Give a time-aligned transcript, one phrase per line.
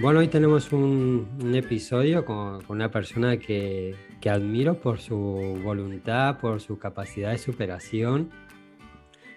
[0.00, 3.96] Bueno, hoy tenemos un, episodio con, una persona que,
[4.30, 8.30] admiro por su voluntad, por su capacidad de superación.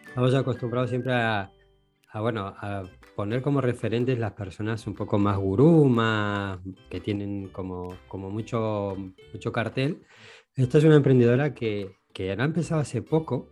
[0.07, 1.51] Estamos acostumbrados siempre a,
[2.13, 2.83] bueno, a
[3.15, 6.59] poner como referentes las personas un poco más gurú, más
[6.91, 8.95] que tienen como, como mucho,
[9.33, 10.03] mucho cartel.
[10.55, 13.51] Esta es una emprendedora que, que ha empezado hace poco,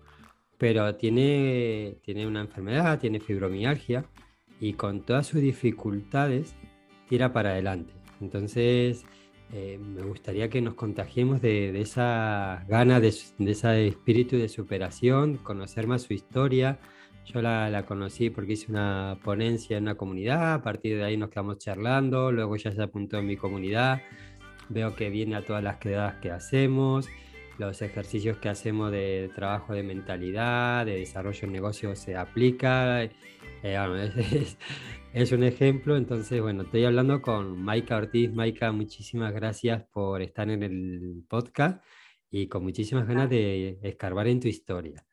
[0.60, 4.06] pero tiene, tiene una enfermedad, tiene fibromialgia
[4.60, 6.56] y con todas sus dificultades
[7.10, 7.92] tira para adelante.
[8.22, 9.04] Entonces,
[9.52, 15.88] eh, me gustaría que nos contagiemos de, esa gana, de, ese espíritu de superación, conocer
[15.88, 16.80] más su historia.
[17.26, 21.30] Yo la, conocí porque hice una ponencia en una comunidad, a partir de ahí nos
[21.30, 24.02] quedamos charlando, luego ya se apuntó en mi comunidad,
[24.70, 27.08] veo que viene a todas las quedadas que hacemos,
[27.60, 33.04] los ejercicios que hacemos de trabajo de mentalidad, de desarrollo de negocio se aplica.
[33.04, 33.12] Eh,
[34.32, 34.58] es
[35.14, 35.98] un ejemplo.
[35.98, 38.32] Entonces, bueno, estoy hablando con Maika Ortiz.
[38.32, 41.84] Maika, muchísimas gracias por estar en el podcast
[42.30, 45.06] y con muchísimas ganas de escarbar en tu historia.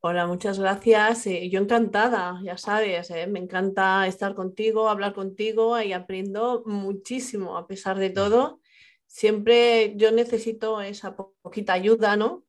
[0.00, 1.26] Hola, muchas gracias.
[1.26, 7.56] Eh, yo encantada, ya sabes, eh, me encanta estar contigo, hablar contigo y aprendo muchísimo
[7.56, 8.60] a pesar de todo.
[9.06, 12.44] Siempre yo necesito esa poquita ayuda, ¿no?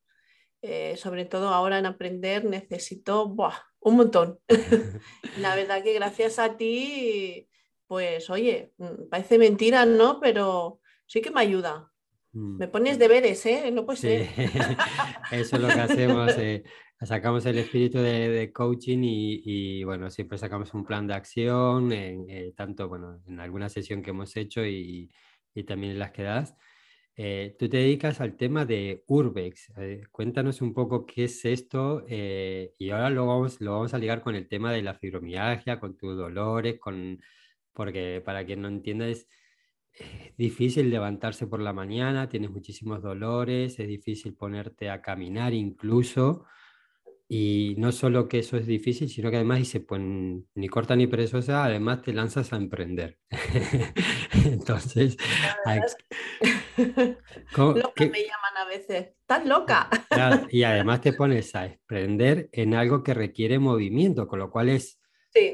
[0.61, 3.68] Eh, sobre todo ahora en aprender necesito, ¡buah!
[3.81, 4.39] Un montón.
[5.39, 7.47] la verdad que gracias a ti,
[7.87, 10.19] pues oye, mm, parece mentira, ¿no?
[10.19, 11.91] Pero sí que me ayuda.
[12.33, 12.57] Mm.
[12.57, 13.71] Me pones deberes, ¿eh?
[13.71, 14.27] No puede ser.
[15.31, 16.37] Eso es lo que hacemos.
[16.37, 16.63] Eh,
[17.01, 22.53] sacamos el espíritu de, coaching y, bueno, siempre sacamos un plan de acción, en, eh,
[22.55, 25.09] tanto bueno, en alguna sesión que hemos hecho y,
[25.55, 26.55] y también en las que das.
[27.21, 29.73] Eh, tú te dedicas al tema de Urbex.
[29.75, 33.97] Eh, cuéntanos un poco qué es esto eh, y ahora lo vamos, lo vamos a
[33.97, 37.19] ligar con el tema de la fibromialgia, con tus dolores, con...
[37.73, 39.27] porque para quien no entienda es,
[40.37, 46.45] difícil levantarse por la mañana, tienes muchísimos dolores, es difícil ponerte a caminar incluso.
[47.27, 51.07] Y no solo que eso es difícil, sino que además dice, pues ni corta ni
[51.07, 53.19] perezosa, además te lanzas a emprender.
[54.45, 55.17] Entonces,
[57.57, 59.89] loca me llaman a veces, estás loca.
[60.51, 64.99] y además te pones a emprender en algo que requiere movimiento, con lo cual es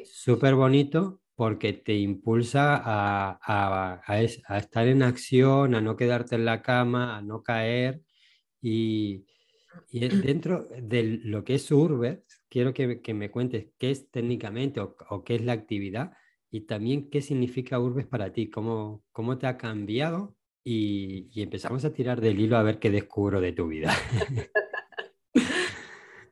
[0.06, 6.46] súper bonito porque te impulsa a, a, a, estar en acción, a no quedarte en
[6.46, 8.02] la cama, a no caer.
[8.62, 9.26] Y
[9.90, 14.80] y dentro de lo que es Urbe, quiero que, que, me cuentes qué es técnicamente
[14.80, 16.14] o, o, qué es la actividad
[16.52, 20.35] y también qué significa Urbes para ti, cómo, cómo te ha cambiado
[20.66, 23.94] y, y, empezamos a tirar del hilo a ver qué descubro de tu vida.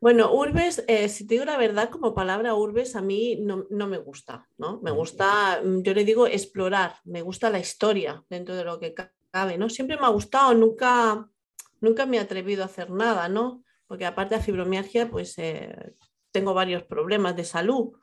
[0.03, 3.87] Bueno, urbes, eh, si te digo la verdad, como palabra urbes a mí no, no,
[3.87, 4.81] me gusta, ¿no?
[4.81, 8.93] Me gusta, mm, yo le digo explorar, me gusta la historia dentro de lo que
[9.31, 9.69] cabe, ¿no?
[9.69, 11.29] Siempre me ha gustado, nunca,
[11.79, 13.63] nunca me he atrevido a hacer nada, ¿no?
[13.87, 15.73] Porque aparte de fibromialgia, pues eh,
[16.33, 17.93] tengo varios problemas de salud.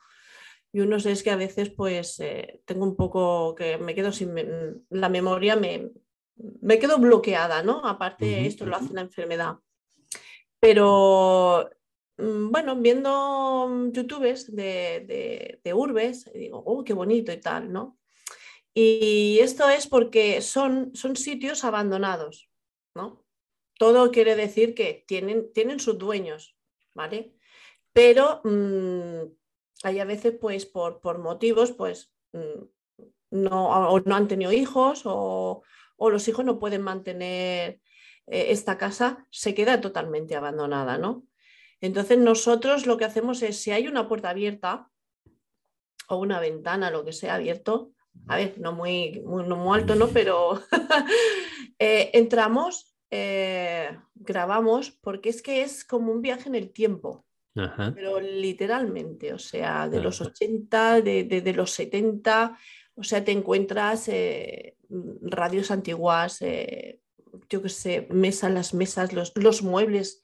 [0.72, 4.34] Y uno es que a veces pues eh, tengo un poco que me quedo sin
[4.88, 5.90] la memoria, me,
[6.60, 7.84] me quedo bloqueada, ¿no?
[7.86, 9.58] Aparte, esto lo hace la enfermedad.
[10.58, 11.70] Pero
[12.18, 17.98] mm, bueno, viendo youtubes de, de, urbes, digo, oh, qué bonito y tal, ¿no?
[18.74, 22.48] Y esto es porque son, son sitios abandonados,
[22.94, 23.24] ¿no?
[23.80, 26.54] todo quiere decir que tienen, tienen sus dueños,
[26.94, 27.32] ¿vale?
[27.94, 29.22] Pero mm,
[29.84, 32.62] hay a veces, pues, por, por motivos, pues, mm,
[33.30, 35.62] no, no han tenido hijos o,
[36.09, 37.81] los hijos no pueden mantener
[38.27, 41.27] eh, esta casa, se queda totalmente abandonada, ¿no?
[41.83, 44.88] Entonces nosotros lo que hacemos es, si hay una puerta abierta
[46.09, 47.93] o una ventana, lo que sea abierto,
[48.28, 50.09] a ver, no muy, muy, no muy alto, ¿no?
[50.09, 50.62] Pero
[51.78, 58.21] eh, entramos eh, grabamos porque es que es como un viaje en el tiempo, pero
[58.21, 62.56] literalmente, o sea, de los 80, de, los 70,
[63.00, 64.76] o sea, te encuentras eh,
[65.23, 67.00] radios antiguas, eh,
[67.49, 70.23] yo qué sé, mesas, las mesas, los, los, muebles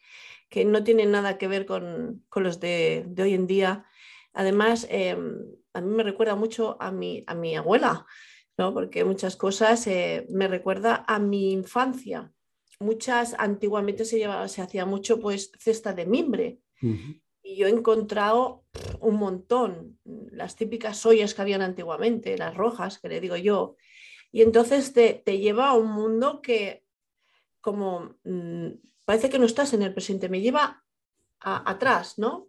[0.48, 3.86] que no tienen nada que ver con, los de, hoy en día.
[4.32, 5.42] Además, em,
[5.72, 8.06] a mí me recuerda mucho a mi, a mi abuela,
[8.56, 8.72] ¿no?
[8.72, 9.86] porque muchas cosas
[10.28, 12.32] me recuerda a mi infancia
[12.78, 16.60] muchas, antiguamente se, llevaba, se hacía mucho pues cesta de mimbre.
[17.42, 18.65] Y yo he encontrado
[19.00, 23.76] un montón, las típicas ollas que habían antiguamente, las rojas, que le digo yo.
[24.32, 26.84] Y entonces te, lleva a un mundo que
[27.60, 28.68] como mm,
[29.04, 30.84] parece que no estás en el presente, me lleva
[31.40, 32.48] atrás, ¿no?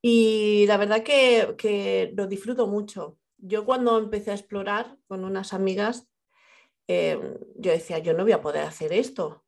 [0.00, 3.18] Y la verdad que, que, lo disfruto mucho.
[3.38, 6.08] yo cuando empecé a explorar con unas amigas,
[6.88, 7.18] eh,
[7.56, 9.44] yo decía, yo no voy a poder hacer esto.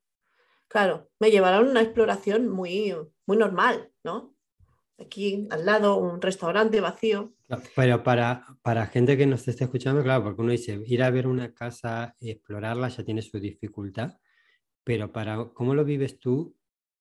[0.69, 2.95] Claro, me llevaron a una exploración muy,
[3.27, 4.34] muy normal, ¿no?
[4.99, 7.35] Aquí al lado, un restaurante vacío.
[7.75, 11.27] Pero para, para gente que nos esté escuchando, claro, porque uno dice, ir a ver
[11.27, 14.19] una casa y explorarla ya tiene su dificultad,
[14.85, 16.57] pero para cómo lo vives tú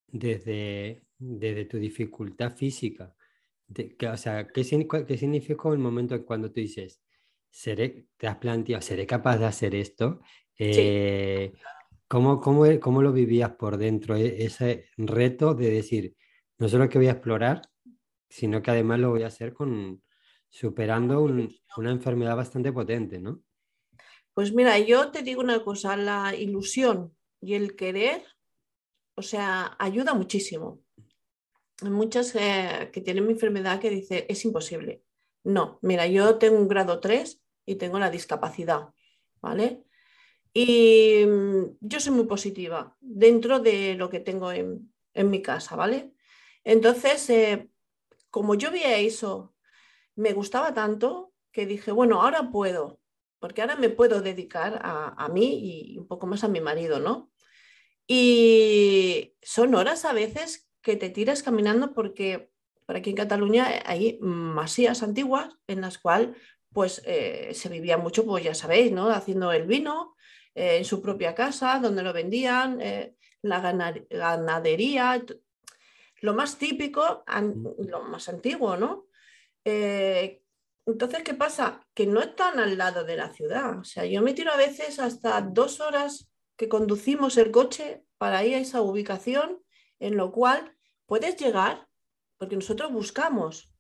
[0.08, 3.16] desde, desde tu dificultad física,
[4.12, 4.64] o sea, ¿qué,
[5.08, 7.02] ¿qué significa el momento en cuando tú dices,
[7.50, 10.22] seré, te has planteado, seré capaz de hacer esto?
[10.58, 11.54] Eh,
[12.08, 14.16] ¿cómo, cómo, cómo, lo vivías por dentro?
[14.16, 16.16] E, ese reto de decir,
[16.58, 17.62] no solo que voy a explorar,
[18.34, 20.02] sino que además lo voy a hacer con
[20.50, 23.44] superando una enfermedad bastante potente, ¿no?
[24.34, 28.24] Pues mira, yo te digo una cosa, la ilusión y el querer,
[29.14, 30.82] o sea, ayuda muchísimo.
[31.84, 35.04] Hay muchas eh, que tienen mi enfermedad que dicen, es imposible.
[35.44, 38.88] No, mira, yo tengo un grado 3 y tengo la discapacidad,
[39.42, 39.84] ¿vale?
[40.52, 46.14] Y mm, yo soy muy positiva dentro de lo que tengo en, mi casa, ¿vale?
[46.64, 47.70] Entonces, eh,
[48.34, 49.54] como yo veía eso,
[50.16, 53.00] me gustaba tanto que dije, bueno, ahora puedo,
[53.38, 55.60] porque ahora me puedo dedicar a, mí
[55.94, 57.32] y un poco más a mi marido, ¿no?
[58.08, 62.50] Y son horas a veces que te tiras caminando porque
[62.88, 66.36] por aquí en Cataluña hay masías antiguas en las cuales
[66.74, 69.12] pues eh, se vivía mucho, pues ya sabéis, ¿no?
[69.12, 70.16] Haciendo el vino
[70.56, 73.60] eh, en su propia casa, donde lo vendían, eh, la
[74.10, 75.24] ganadería,
[76.24, 77.26] lo más típico,
[77.80, 79.08] lo más antiguo, ¿no?
[79.66, 81.86] entonces, ¿qué pasa?
[81.94, 83.80] Que no están al lado de la ciudad.
[83.80, 88.44] O sea, yo me tiro a veces hasta dos horas que conducimos el coche para
[88.46, 89.62] ir a esa ubicación,
[90.00, 91.88] en lo cual puedes llegar,
[92.38, 93.74] porque nosotros buscamos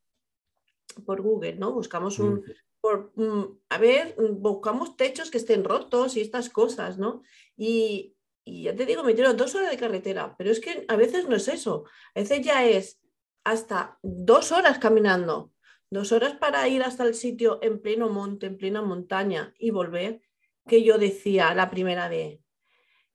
[1.06, 1.72] por Google, ¿no?
[1.74, 2.44] Buscamos un,
[2.81, 7.22] por, mm, a ver, buscamos techos que estén rotos y estas cosas, ¿no?
[7.56, 8.12] Y,
[8.45, 11.28] y ya te digo, me tiro dos horas de carretera, pero es que a veces
[11.28, 13.00] no es eso, a veces ya es
[13.44, 15.51] hasta dos horas caminando,
[15.90, 20.22] dos horas para ir hasta el sitio en pleno monte, en plena montaña y volver,
[20.68, 22.40] que yo decía la primera vez,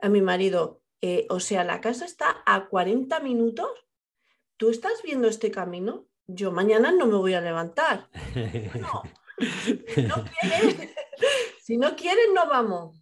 [0.01, 3.71] a mi marido, eh, o sea, la casa está a 40 minutos,
[4.57, 6.07] ¿tú estás viendo este camino?
[6.27, 8.09] Yo mañana no me voy a levantar.
[10.09, 10.25] No,
[11.63, 13.01] si no quieres, no vamos.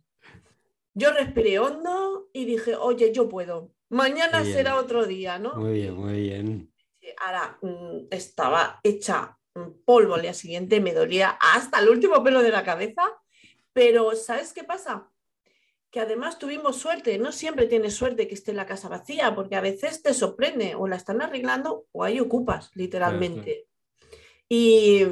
[0.98, 3.70] Yo respiré hondo y dije, oye, yo puedo.
[3.90, 5.54] Mañana será otro día, ¿no?
[5.56, 6.72] Muy bien, muy bien.
[7.18, 9.38] Ahora mm, estaba hecha
[9.84, 13.02] polvo al día siguiente, me dolía hasta el último pelo de la cabeza,
[13.74, 15.10] pero ¿sabes qué pasa?
[15.90, 19.62] que además tuvimos suerte, no siempre tienes suerte que esté la casa vacía, porque a
[19.62, 23.66] veces te sorprende, o la están arreglando o ahí ocupas, literalmente.
[24.48, 25.06] Y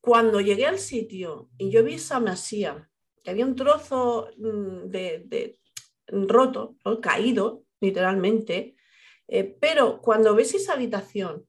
[0.00, 2.87] cuando llegué al sitio y yo vi esa masía,
[3.28, 5.58] que había un trozo mm, de,
[6.06, 8.74] roto, caído, literalmente,
[9.26, 11.46] eh, pero cuando ves esa habitación,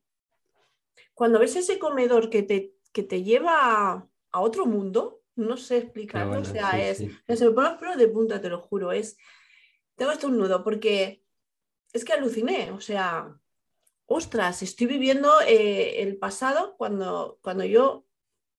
[1.14, 6.42] cuando ves ese comedor que te, que te lleva a otro mundo, no sé explicarlo,
[6.42, 9.16] o sea, es, se me pone los de punta, te lo juro, es,
[9.96, 11.24] tengo esto un nudo, porque
[11.94, 13.40] es que aluciné, o sea,
[14.06, 18.06] ostras, estoy viviendo eh, el pasado cuando, cuando yo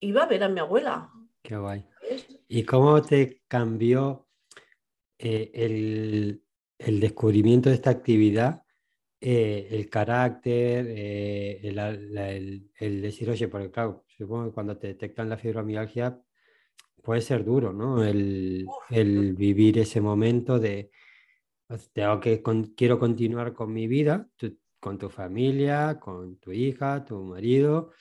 [0.01, 1.13] iba a ver a mi abuela.
[1.43, 1.90] Qué guay.
[2.53, 4.27] ¿Y cómo te cambió
[5.19, 8.65] eh, el, descubrimiento de esta actividad?
[9.21, 15.39] Eh, el carácter, el, el, decir, oye, porque claro, supongo que cuando te detectan la
[15.39, 16.21] fibromialgia
[17.05, 18.05] puede ser duro, ¿no?
[18.05, 18.67] El,
[19.37, 20.91] vivir ese momento de,
[21.93, 22.43] tengo que,
[22.77, 24.29] quiero continuar con mi vida,
[24.81, 27.93] con tu familia, con tu hija, tu marido.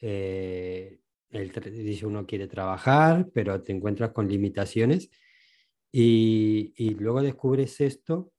[0.00, 5.10] Eh, dice uno quiere trabajar, pero te encuentras con limitaciones
[5.92, 8.32] y, luego descubres esto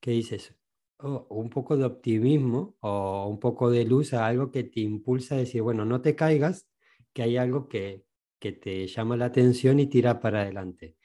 [0.00, 0.54] que dices,
[0.98, 5.34] oh, un poco de optimismo o un poco de luz a algo que te impulsa
[5.34, 6.68] a decir, bueno, no te caigas,
[7.12, 8.04] que hay algo que,
[8.38, 10.96] que te llama la atención y tira para adelante.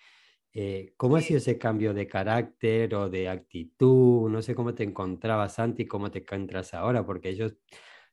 [0.59, 4.29] Eh, ¿Cómo ha sido ese cambio de carácter o de actitud?
[4.29, 7.55] No sé cómo te encontrabas antes y cómo te encuentras ahora, porque ellos,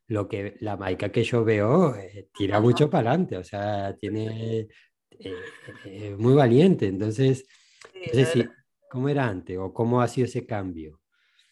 [0.09, 4.69] lo que la Maika que yo veo, eh, tira mucho para adelante, o sea, tiene
[5.11, 6.87] eh, muy valiente.
[6.87, 7.47] Entonces,
[7.95, 8.51] no sé
[8.91, 11.01] ¿cómo era antes o cómo ha sido ese cambio?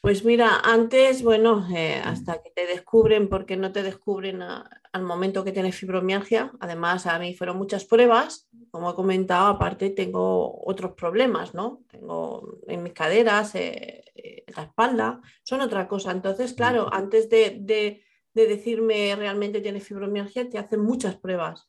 [0.03, 5.45] Pues mira, antes, bueno, eh, hasta que te descubren, porque no te descubren al momento
[5.45, 6.51] que tienes fibromialgia.
[6.59, 8.49] Además, a mí fueron muchas pruebas.
[8.73, 11.85] Como he comentado, aparte tengo otros problemas, ¿no?
[11.89, 16.11] Tengo en mis caderas, eh, eh, la espalda, son otra cosa.
[16.11, 18.03] Entonces, claro, antes de, de
[18.35, 21.69] decirme realmente tienes fibromialgia, te hacen muchas pruebas.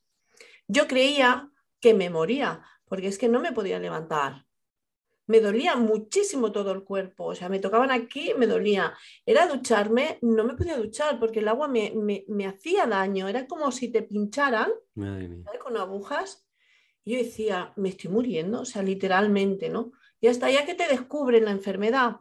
[0.66, 4.46] yo creía que me moría, porque es que no me podía levantar.
[5.26, 8.94] Me dolía muchísimo todo el cuerpo, o sea, me tocaban aquí, me dolía.
[9.26, 11.92] Era ducharme, no me podía duchar porque el agua me,
[12.26, 16.46] me, hacía daño, era como si te pincharan con agujas.
[17.04, 19.92] Y yo decía, me estoy muriendo, o sea, literalmente, ¿no?
[20.20, 22.20] Y hasta ya que te descubren la enfermedad,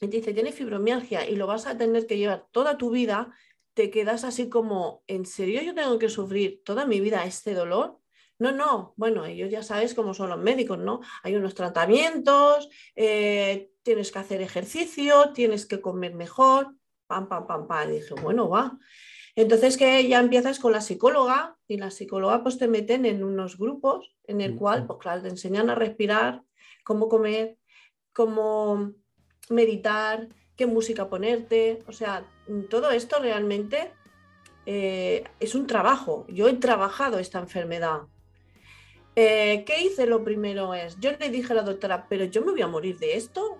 [0.00, 3.34] y te dice, tienes fibromialgia y lo vas a tener que llevar toda tu vida,
[3.74, 7.98] te quedas así como, ¿en serio yo tengo que sufrir toda mi vida este dolor?
[8.38, 11.00] No, no, bueno, ellos ya sabes cómo son los médicos, ¿no?
[11.24, 16.74] Hay unos tratamientos, eh, tienes que hacer ejercicio, tienes que comer mejor,
[17.08, 17.90] pam, pam, pam, pam.
[17.90, 18.78] Y dije, bueno, va.
[19.34, 23.58] Entonces que ya empiezas con la psicóloga y la psicóloga pues te meten en unos
[23.58, 26.42] grupos en el cual, pues claro, te enseñan a respirar,
[26.84, 27.56] cómo comer,
[28.12, 28.94] cómo
[29.50, 32.24] meditar, qué música ponerte, o sea,
[32.68, 33.92] todo esto realmente
[34.66, 36.26] eh, es un trabajo.
[36.28, 38.02] Yo he trabajado esta enfermedad.
[39.16, 40.06] Eh, ¿Qué hice?
[40.06, 42.98] Lo primero es, yo le dije a la doctora, pero yo me voy a morir
[42.98, 43.58] de esto.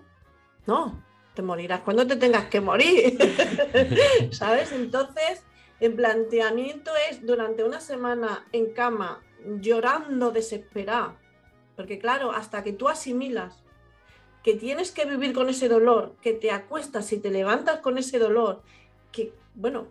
[0.67, 1.03] No,
[1.33, 3.17] te morirás cuando te tengas que morir.
[4.31, 4.71] ¿Sabes?
[4.71, 5.43] Entonces,
[5.79, 9.21] el planteamiento es durante una semana en cama,
[9.61, 11.17] llorando desesperada,
[11.75, 13.63] porque claro, hasta que tú asimilas
[14.49, 18.17] que tienes que vivir con ese dolor, que te acuestas y te levantas con ese
[18.17, 18.63] dolor,
[19.11, 19.85] que, bueno,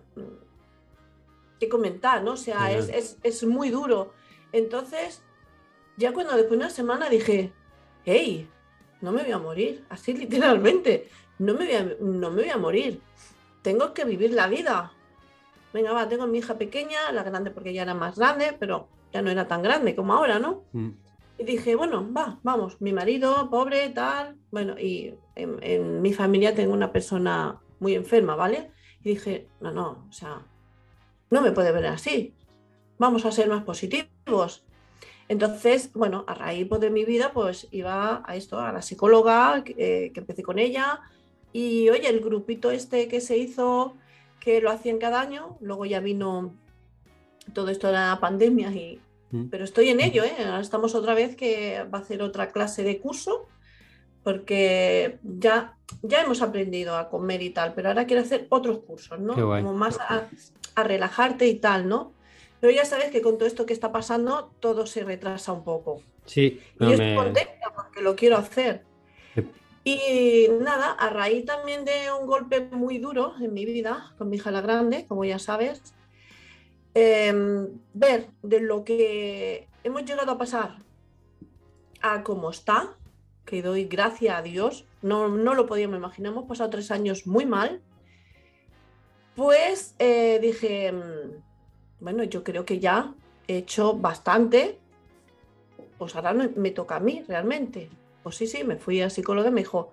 [1.61, 2.33] que comentar, ¿no?
[2.33, 4.13] O sea, es, es, muy duro.
[4.51, 5.23] Entonces,
[5.97, 7.53] ya cuando después de una semana dije,
[8.05, 8.49] hey,
[9.01, 12.59] no me voy a morir, así literalmente, no me voy a, no me voy a
[12.59, 13.01] morir,
[13.63, 14.93] tengo que vivir la vida.
[15.73, 19.23] Venga, va, tengo mi hija pequeña, la grande porque ya era más grande, pero ya
[19.23, 20.65] no era tan grande como ahora, ¿no?
[20.73, 20.89] Mm.
[21.39, 24.37] Y dije, bueno, va, vamos, mi marido, pobre, tal.
[24.51, 28.73] Bueno, y en, mi familia tengo una persona muy enferma, ¿vale?
[29.05, 30.43] Y dije, no, no, o sea,
[31.31, 32.35] no me puede ver así.
[32.99, 34.65] Vamos a ser más positivos.
[35.29, 39.63] Entonces, bueno, a raíz pues, de mi vida, pues iba a esto, a la psicóloga,
[39.65, 41.01] eh, que empecé con ella.
[41.53, 43.95] Y oye, el grupito este que se hizo,
[44.41, 46.53] que lo hacían cada año, luego ya vino
[47.53, 49.01] todo esto de la pandemia y.
[49.51, 50.35] Pero estoy en ello, ¿eh?
[50.39, 53.47] Ahora estamos otra vez que va a hacer otra clase de curso,
[54.23, 59.21] porque ya, ya hemos aprendido a comer y tal, pero ahora quiero hacer otros cursos,
[59.21, 59.35] ¿no?
[59.35, 60.29] Como más a,
[60.83, 62.13] relajarte y tal, ¿no?
[62.61, 66.03] Pero ya sabes que con todo esto que está pasando, todo se retrasa un poco.
[66.25, 66.61] Sí.
[66.81, 68.83] y estoy contenta porque lo quiero hacer.
[69.85, 74.37] Y nada, a raíz también de un golpe muy duro en mi vida, con mi
[74.37, 75.83] hija la grande, como ya sabes,
[77.01, 80.79] Em, ver de lo que hemos llegado a pasar
[82.01, 82.97] a cómo está,
[83.45, 87.47] que doy gracias a Dios, no, no lo podíamos imaginar, hemos pasado tres años muy
[87.47, 87.83] mal,
[89.37, 93.15] pues eh, dije, mm, bueno, yo creo que ya
[93.47, 94.81] he hecho bastante,
[95.99, 97.91] pues ahora me toca a mí realmente.
[98.25, 99.93] Pues sí, sí, me fui a psicóloga y me dijo,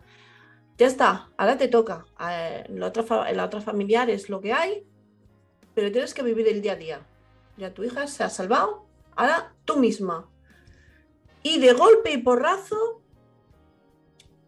[0.79, 2.07] ya está, ahora te toca.
[2.31, 4.87] Eh, la otra, la otra familiar es lo que hay,
[5.75, 7.01] pero tienes que vivir el día a día.
[7.57, 10.27] Ya tu hija se ha salvado, ahora tú misma.
[11.43, 13.01] Y de golpe y porrazo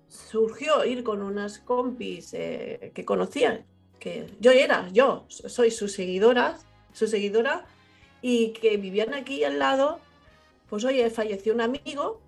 [0.08, 3.66] surgió ir con unas compis eh, que conocían,
[4.00, 6.58] que yo era, yo soy su seguidora,
[6.94, 7.66] su seguidora,
[8.22, 10.00] y que vivían aquí al lado,
[10.70, 12.20] pues oye, falleció un amigo,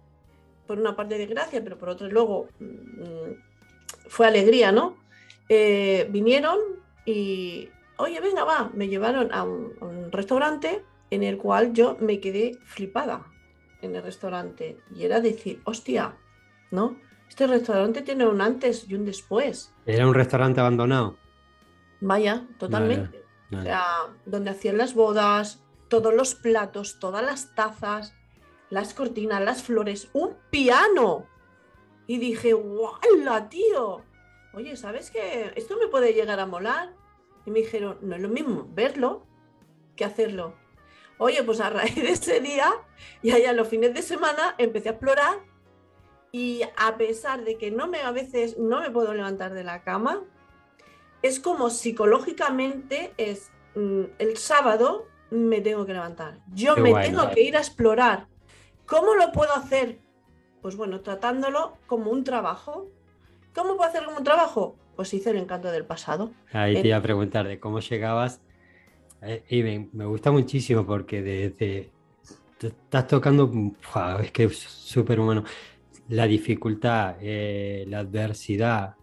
[0.68, 3.32] por una parte de gracia, pero por otra luego mm,
[4.08, 4.98] fue alegría, ¿no?
[5.50, 6.60] Eh, vinieron
[7.08, 12.58] y oye, venga, va, me llevaron a un, restaurante en el cual yo me quedé
[12.64, 13.26] flipada
[13.82, 14.80] en el restaurante.
[14.96, 16.18] Y era decir, hostia,
[16.72, 16.98] ¿no?
[17.28, 19.74] Este restaurante tiene un antes y un después.
[19.86, 21.18] ¿Era un restaurante abandonado?
[22.02, 23.24] Vaya, totalmente.
[23.52, 23.86] O sea,
[24.26, 28.16] donde hacían las bodas, todos los platos, todas las tazas,
[28.70, 31.26] las cortinas, las flores, un piano.
[32.08, 33.00] Y dije, ¡guau,
[33.50, 34.02] tío!
[34.54, 35.52] Oye, ¿sabes qué?
[35.56, 36.94] Esto me puede llegar a molar.
[37.50, 39.26] Y me dijeron, no es lo mismo verlo
[39.96, 40.54] que hacerlo.
[41.18, 42.72] Oye, pues a raíz de ese día
[43.24, 45.40] y allá los fines de semana empecé a explorar
[46.32, 49.82] y a pesar de que no me a veces no me puedo levantar de la
[49.82, 50.22] cama,
[51.24, 56.42] es como psicológicamente es mm, el sábado me tengo que levantar.
[56.54, 58.28] Yo me tengo que ir a explorar.
[58.86, 59.98] ¿Cómo lo puedo hacer?
[60.62, 62.92] Pues bueno, tratándolo como un trabajo.
[63.56, 64.76] ¿Cómo puedo hacer como un trabajo?
[65.00, 66.34] Pues hice el encanto del pasado.
[66.52, 68.42] Ahí te iba a preguntar de cómo llegabas.
[69.22, 71.90] Eh, y me, gusta muchísimo porque desde
[72.60, 73.50] estás tocando,
[74.22, 75.46] es que es súper humano,
[76.10, 78.96] la dificultad, eh, la adversidad.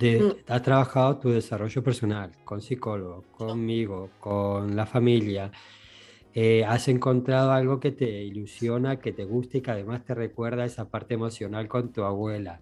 [0.00, 0.52] De, mm.
[0.52, 5.52] Has trabajado tu desarrollo personal con psicólogo, conmigo, con la familia.
[6.34, 10.64] eh, has encontrado algo que te ilusiona, que te gusta y que además te recuerda
[10.64, 12.60] esa parte emocional con tu abuela.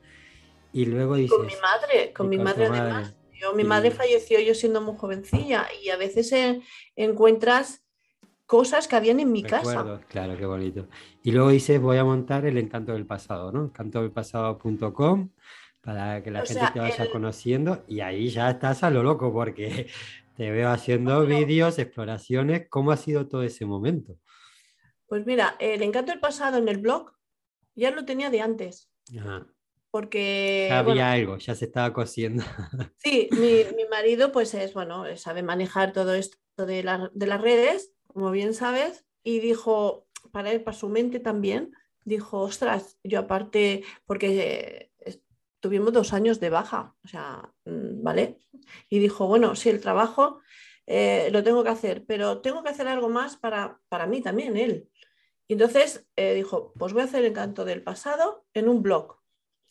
[0.75, 1.37] Y luego dices...
[1.37, 3.15] Con mi madre, con mi madre además.
[3.55, 6.35] mi madre falleció yo siendo muy jovencilla y a veces
[6.97, 7.85] encuentras
[8.45, 10.01] cosas que habían en mi casa.
[10.09, 10.89] Claro, qué bonito.
[11.23, 13.65] Y luego dices, voy a montar el encanto del pasado, ¿no?
[13.65, 15.31] encantodelpasado.com
[15.81, 19.87] para que la gente te vaya conociendo y ahí ya estás a lo loco porque
[20.37, 22.69] te veo haciendo vídeos, exploraciones.
[22.69, 24.19] ¿Cómo ha sido todo ese momento?
[25.07, 27.13] Pues mira, el encanto del pasado en el blog
[27.75, 28.91] ya lo tenía de antes.
[29.95, 30.67] Porque.
[30.71, 32.43] Ya había algo, ya se estaba cosiendo.
[32.97, 36.83] Sí, mi, mi, marido, pues es, bueno, sabe manejar todo esto de,
[37.13, 41.71] de las redes, como bien sabes, y dijo, para él, para su mente también,
[42.05, 44.91] dijo, ostras, yo aparte, porque
[45.61, 48.41] tuvimos dos años de baja, o sea, mm, ¿vale?
[48.91, 50.41] Y dijo, bueno, sí, el trabajo
[50.87, 54.57] eh, lo tengo que hacer, pero tengo que hacer algo más para, para mí también,
[54.57, 54.91] él.
[55.47, 59.24] Y entonces eh, dijo, pues voy a hacer el canto del pasado en un blog.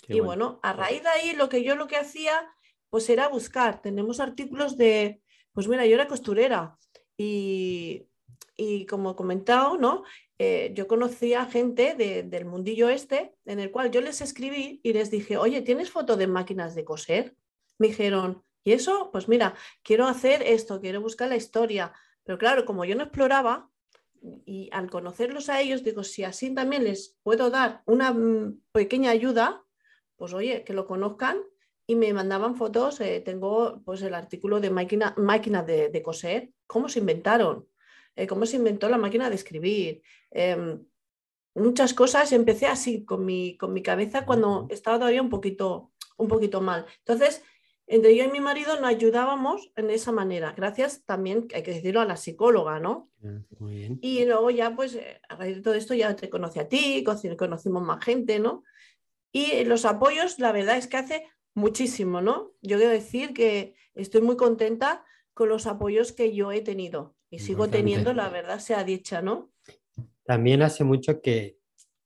[0.07, 0.59] Y bueno.
[0.63, 2.47] a raíz de ahí lo que yo lo que hacía,
[2.89, 5.21] pues era buscar, tenemos artículos de,
[5.53, 6.77] pues mira, yo era costurera
[7.17, 8.07] y,
[8.55, 10.03] y como he comentado, ¿no?
[10.39, 15.09] Eh, yo conocía gente del mundillo este en el cual yo les escribí y les
[15.11, 17.35] dije, oye, ¿tienes foto de máquinas de coser?
[17.77, 19.09] Me dijeron, ¿y eso?
[19.11, 21.93] Pues mira, quiero hacer esto, quiero buscar la historia.
[22.23, 23.69] Pero claro, como yo no exploraba
[24.21, 29.11] y al conocerlos a ellos, digo, si así también les puedo dar una mm, pequeña
[29.11, 29.62] ayuda,
[30.23, 31.37] pues oye, que lo conozcan
[31.85, 33.01] y me mandaban fotos.
[33.01, 35.13] Eh, tengo pues el artículo de máquina,
[35.63, 37.67] de coser, cómo se inventaron
[38.15, 40.01] eh, cómo se inventó la máquina de escribir.
[40.31, 40.85] Em,
[41.55, 46.27] muchas cosas empecé así con mi, con mi cabeza cuando estaba todavía un poquito, un
[46.27, 46.85] poquito mal.
[46.99, 47.43] Entonces,
[47.87, 51.99] entre yo y mi marido nos ayudábamos en esa manera, gracias también, hay que decirlo,
[51.99, 53.09] a la psicóloga, ¿no?
[54.01, 57.03] Y luego ya, pues, eh, a raíz de todo esto ya te conocí a ti,
[57.37, 58.63] conocimos más gente, ¿no?
[59.33, 62.53] Y los apoyos, la verdad es que hace muchísimo, ¿no?
[62.61, 67.39] Yo quiero decir que estoy muy contenta con los apoyos que yo he tenido y
[67.39, 69.51] sigo teniendo, la verdad sea dicha, ¿no?
[70.23, 71.57] También hace mucho que,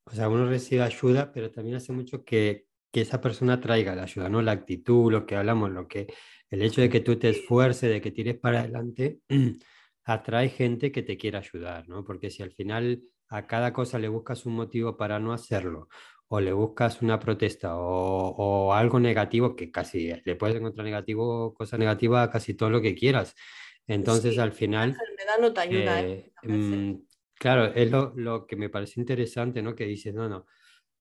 [0.06, 4.04] o sea, uno recibe ayuda, pero también hace mucho que, que esa persona traiga la
[4.04, 4.42] ayuda, ¿no?
[4.42, 6.08] La actitud, lo que hablamos, lo que,
[6.50, 9.20] el hecho de que tú te esfuerces, de que tires para adelante,
[10.06, 12.06] atrae gente que te quiera ayudar, ¿no?
[12.06, 15.90] Porque si al final a cada cosa le buscas un motivo para no hacerlo,
[16.30, 21.54] o le buscas una protesta o, o, algo negativo, que casi le puedes encontrar negativo,
[21.54, 23.36] cosa negativa a casi todo lo que quieras.
[23.88, 24.90] Entonces al final...
[24.90, 26.02] La enfermedad no te ayuda.
[26.02, 26.32] ¿eh?
[26.44, 29.74] Eh, mm, claro, es lo, lo, que me parece interesante, ¿no?
[29.74, 30.46] Que dices, no, no,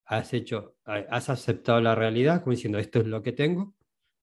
[0.05, 3.75] has hecho, has aceptado la realidad como diciendo, esto es lo que tengo,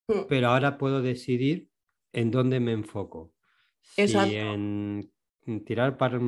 [0.07, 0.21] mm.
[0.27, 1.69] pero ahora puedo decidir
[2.11, 3.33] en dónde me enfoco.
[3.95, 4.31] Exacto.
[4.31, 6.19] Si en tirar para,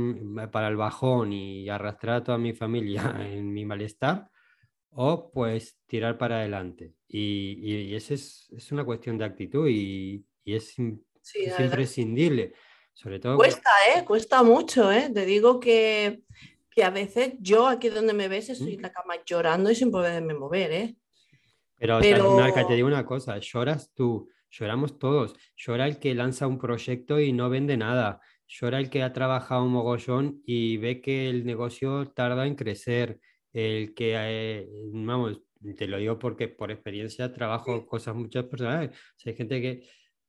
[0.52, 4.30] para el bajón y arrastrar a toda mi familia en mi malestar,
[4.91, 6.93] o pues tirar para adelante.
[7.08, 12.54] Y, y, esa es, es, una cuestión de actitud y, y es, es imprescindible.
[12.93, 14.04] Sobre todo cuesta, ¿eh?
[14.04, 15.12] Cuesta mucho, ¿eh?
[15.13, 16.21] Te digo que,
[16.71, 19.91] que a veces yo aquí donde me ves estoy en la cama llorando y sin
[19.91, 20.95] poderme mover, ¿eh?
[21.78, 22.36] Pero, Pero...
[22.36, 25.36] Marca, te digo una cosa, lloras tú, lloramos todos.
[25.56, 28.19] Llora el que lanza un proyecto y no vende nada.
[28.47, 33.19] Llora el que ha trabajado un mogollón y ve que el negocio tarda en crecer
[33.58, 35.41] el que, eh, vamos,
[35.76, 38.91] te lo digo porque por experiencia trabajo cosas muchas personas,
[39.26, 39.88] hay gente que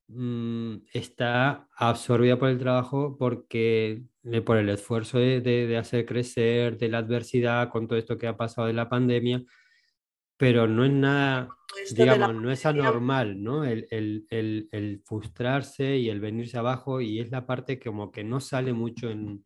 [0.08, 4.02] mm, está absorbida por el trabajo porque
[4.46, 8.36] por el esfuerzo de, de, hacer crecer, de la adversidad, con todo esto que ha
[8.36, 9.42] pasado de la pandemia,
[10.38, 11.48] pero no es nada,
[11.94, 13.64] digamos, no es anormal, ¿no?
[13.64, 18.24] El, el, el, el, frustrarse y el venirse abajo y es la parte como que
[18.24, 19.44] no sale mucho en,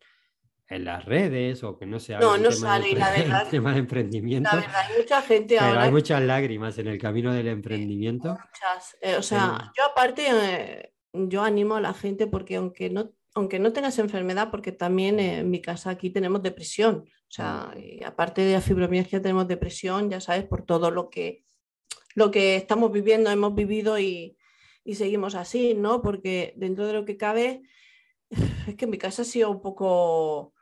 [0.69, 4.49] en las redes o que no se no, no sale, la verdad, tema de emprendimiento.
[4.51, 8.29] La verdad, hay mucha gente pero Hay muchas lágrimas en el camino del emprendimiento.
[8.29, 8.97] Muchas.
[9.01, 13.59] Eh, o sea, yo aparte, eh, yo animo a la gente porque aunque no, aunque
[13.59, 17.05] no tengas enfermedad, porque también eh, en mi casa aquí tenemos depresión.
[17.07, 18.05] O sea, mm.
[18.05, 21.43] aparte de la fibromialgia tenemos depresión, ya sabes, por todo lo que,
[22.15, 24.37] lo que estamos viviendo, hemos vivido y,
[24.85, 26.01] y seguimos así, ¿no?
[26.01, 27.63] Porque dentro de lo que cabe
[28.67, 30.53] es que en mi casa ha sido un poco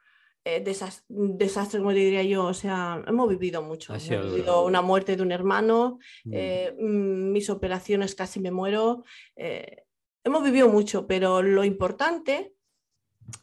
[0.43, 2.45] eh, desastre, como diría yo.
[2.45, 3.93] O sea, hemos vivido mucho.
[3.93, 6.31] Hemos vivido una muerte de un hermano, mm.
[6.33, 9.03] Eh, mm, mis operaciones casi me muero.
[9.35, 9.83] Eh,
[10.23, 12.55] hemos vivido mucho, pero lo importante,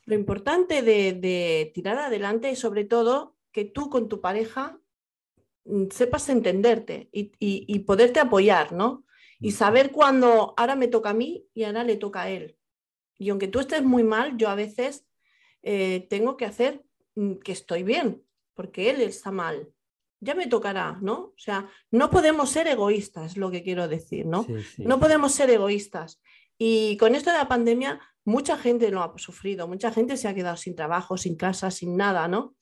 [0.07, 4.81] lo importante de, tirar adelante es sobre todo que tú con tu pareja
[5.65, 9.05] mm, sepas entenderte y, y poderte apoyar, ¿no?
[9.41, 12.58] Y saber cuándo ahora me toca a mí y ahora le toca a él.
[13.19, 15.07] Y aunque tú estés muy mal, yo a veces
[15.63, 16.83] eh, tengo que hacer
[17.17, 18.23] mm, que estoy bien,
[18.55, 19.69] porque él está mal.
[20.21, 21.15] Ya me tocará, ¿no?
[21.15, 24.47] O sea, no podemos ser egoístas, es lo que quiero decir, ¿no?
[24.79, 26.21] No podemos ser egoístas.
[26.59, 30.35] Y con esto de la pandemia, mucha gente lo ha sufrido, mucha gente se ha
[30.35, 32.57] quedado sin trabajo, sin casa, sin nada, ¿no?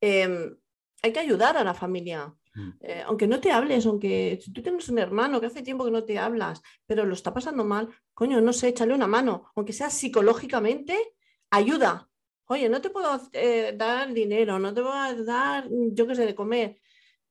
[0.00, 0.56] Em,
[1.02, 2.34] hay que ayudar a la familia.
[2.56, 2.70] Mm.
[2.80, 5.90] Eh, aunque no te hables, aunque si tú tienes un hermano que hace tiempo que
[5.90, 9.72] no te hablas, pero lo está pasando mal, coño, no sé, échale una mano, aunque
[9.72, 10.96] sea psicológicamente,
[11.50, 12.08] ayuda.
[12.46, 16.24] Oye, no te puedo eh, dar dinero, no te voy a dar, yo qué sé,
[16.26, 16.80] de comer,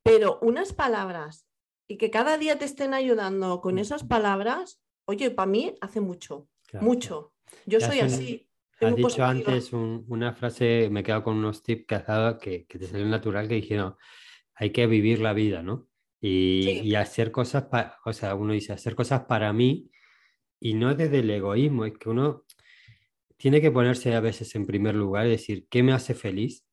[0.04, 1.48] pero unas palabras
[1.88, 6.48] y que cada día te estén ayudando con esas palabras, oye, para mí hace mucho,
[6.82, 7.34] mucho.
[7.66, 8.48] Yo soy así.
[8.82, 12.66] Has dicho antes una frase, me he quedado con unos tips que has dado que,
[12.68, 13.96] te salió natural, que dijeron,
[14.56, 15.88] hay que vivir la vida, ¿no?
[16.22, 19.92] Y, hacer cosas, para, o sea, uno dice, hacer cosas para mí
[20.60, 22.46] y no desde el egoísmo, es que uno
[23.38, 26.66] tiene que ponerse a veces en primer lugar y decir, ¿qué me hace feliz?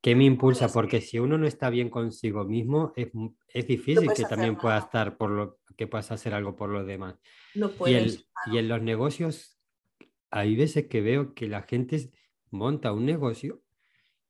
[0.00, 0.68] ¿Qué me impulsa?
[0.68, 3.08] Porque si uno no está bien consigo mismo, es,
[3.48, 7.16] es difícil que también pueda estar por lo que puedas hacer algo por los demás.
[7.54, 8.26] No puedes.
[8.50, 9.60] y en los negocios
[10.30, 12.10] hay veces que veo que la gente
[12.50, 13.62] monta un negocio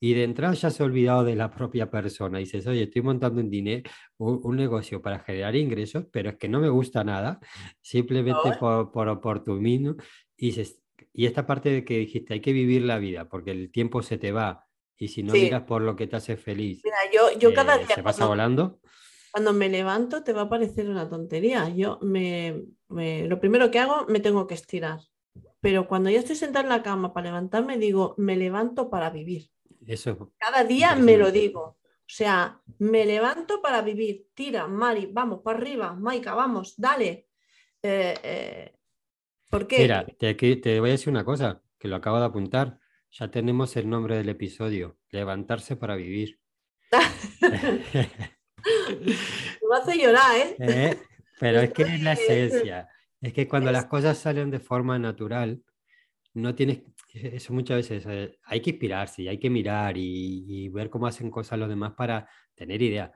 [0.00, 2.40] y de entrada ya se ha olvidado de la propia persona.
[2.40, 6.48] Y dices, oye, estoy montando un, dinero, un, negocio para generar ingresos, pero es que
[6.48, 7.40] no me gusta nada,
[7.80, 9.96] simplemente por, por oportunismo.
[10.36, 10.54] Y,
[11.12, 14.18] y esta parte de que dijiste, hay que vivir la vida, porque el tiempo se
[14.18, 14.66] te va.
[14.98, 17.84] Y si no miras por lo que te hace feliz, Mira, yo, yo cada eh,
[17.84, 18.80] día, se pasa volando.
[19.30, 21.68] Cuando me levanto te va a parecer una tontería.
[21.68, 25.00] Yo me, lo primero que hago, me tengo que estirar
[25.66, 29.50] pero cuando ya estoy sentada en la cama para levantarme, digo, me levanto para vivir.
[29.86, 30.32] Eso.
[30.38, 31.76] Cada día me lo digo.
[32.06, 34.28] O sea, me levanto para vivir.
[34.34, 35.92] Tira, Mari, vamos, para arriba.
[35.94, 37.28] Maika, vamos, dale.
[37.82, 38.76] Eh, eh,
[39.50, 39.80] ¿Por qué?
[39.80, 42.78] Mira, te, te voy a decir una cosa, que lo acabo de apuntar.
[43.10, 46.38] Ya tenemos el nombre del episodio, levantarse para vivir.
[47.40, 48.08] me
[49.76, 50.56] hace llorar, ¿eh?
[50.58, 50.98] ¿eh?
[51.40, 52.88] Pero es que es la esencia.
[53.20, 55.62] Es que cuando las cosas salen de forma natural,
[56.34, 56.82] no tienes,
[57.22, 61.30] eso muchas veces, eh, hay que inspirarse y hay que mirar y, ver cómo hacen
[61.30, 63.12] cosas los demás para tener idea.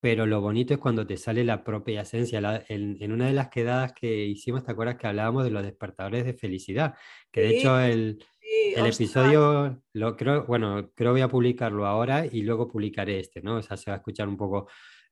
[0.00, 2.64] Pero lo bonito es cuando te sale la propia esencia.
[2.68, 6.34] en, una de las quedadas que hicimos, ¿te acuerdas que hablábamos de los despertadores de
[6.34, 6.94] felicidad?
[7.32, 8.24] Que de hecho el,
[8.76, 13.56] el episodio, lo creo, bueno, creo voy a publicarlo ahora y luego publicaré este, ¿no?
[13.56, 14.68] O sea, se va a escuchar un poco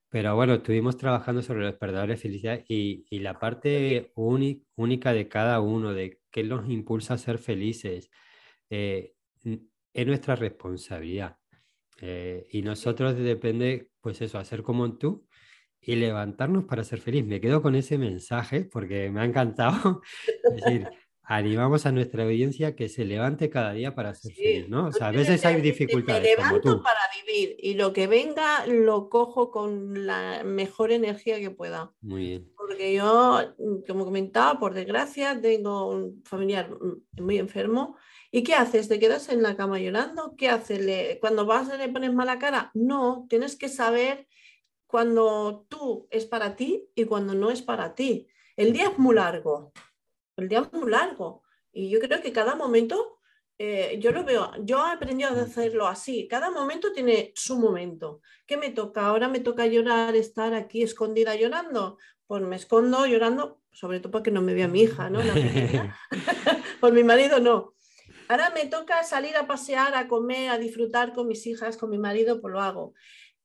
[0.09, 5.29] pero bueno, estuvimos trabajando sobre los perdedores de felicidad y, y la parte única de
[5.29, 8.11] cada uno, de qué nos impulsa a ser felices,
[8.71, 11.37] eh, es nuestra responsabilidad.
[12.01, 15.27] Eh, y nosotros depende, pues eso, hacer como tú
[15.81, 17.25] y levantarnos para ser feliz.
[17.25, 20.03] Me quedo con ese mensaje porque me ha encantado.
[20.45, 20.89] es decir,
[21.23, 24.89] animamos a nuestra audiencia que se levante cada día para ser feliz, ¿no?
[24.89, 26.23] O sea, a veces hay dificultades.
[26.23, 31.51] Me levanto para vivir y lo que venga lo cojo con la mejor energía que
[31.51, 31.93] pueda.
[32.01, 32.53] Muy bien.
[32.67, 33.55] Porque yo,
[33.87, 36.77] como comentaba, por desgracia, tengo un familiar
[37.13, 37.97] muy enfermo.
[38.31, 38.89] ¿Y qué haces?
[38.89, 40.35] ¿Te quedas en la cama llorando?
[40.37, 41.19] ¿Qué haces?
[41.21, 42.71] ¿Cuando vas le pones mala cara?
[42.75, 44.27] No, tienes que saber
[44.87, 48.29] cuando tú es para ti y cuando no es para ti.
[48.57, 49.73] El día es muy largo
[50.37, 51.43] el día es muy largo.
[51.73, 53.16] Y yo creo que cada momento,
[53.59, 58.21] eh, yo lo veo, yo he aprendido a hacerlo así, cada momento tiene su momento.
[58.47, 59.07] ¿Qué me toca?
[59.07, 61.99] Ahora me toca llorar, estar aquí escondida llorando.
[62.27, 65.21] Pues me escondo llorando, sobre todo porque no me vea mi hija, ¿no?
[66.81, 67.75] Por mi marido no.
[68.29, 71.99] Ahora me toca salir a pasear, a comer, a disfrutar con mis hijas, con mi
[71.99, 72.95] marido, pues lo hago.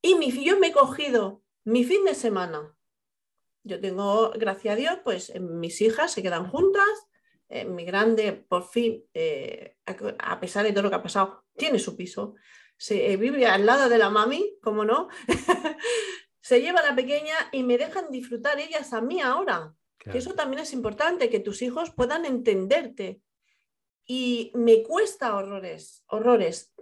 [0.00, 2.74] Y mi, yo me he cogido mi fin de semana
[3.64, 7.08] yo tengo, gracias a Dios, pues mis hijas se quedan juntas,
[7.54, 11.78] eh, mi grande por fin, eh, a pesar de todo lo que ha pasado, tiene
[11.78, 12.34] su piso,
[12.78, 15.08] se eh, vive al lado de la mami, como no,
[16.40, 19.74] se lleva a la pequeña y me dejan disfrutar ellas a mí ahora.
[19.98, 23.20] Que eso también es importante, que tus hijos puedan entenderte.
[24.06, 26.72] Y me cuesta horrores, horrores.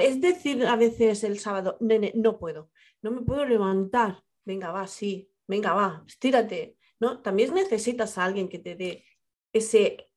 [0.00, 2.70] es decir, a veces el sábado, nene, no puedo,
[3.02, 4.24] no me puedo levantar.
[4.44, 7.22] Venga, va, sí, venga, va, estírate, ¿no?
[7.22, 9.04] También necesitas a alguien que te dé
[9.52, 10.07] ese,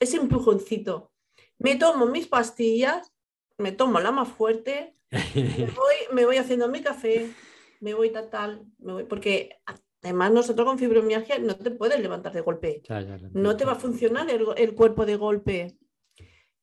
[0.00, 1.12] ese empujoncito.
[1.58, 3.12] Me tomo mis pastillas,
[3.58, 4.96] me tomo la más fuerte,
[6.12, 7.32] me voy, haciendo mi café,
[7.80, 9.60] me voy tal, tal, me voy, porque
[10.02, 12.82] además nosotros con fibromialgia no te puedes levantar de golpe,
[13.32, 15.78] no te va a funcionar el, cuerpo de golpe.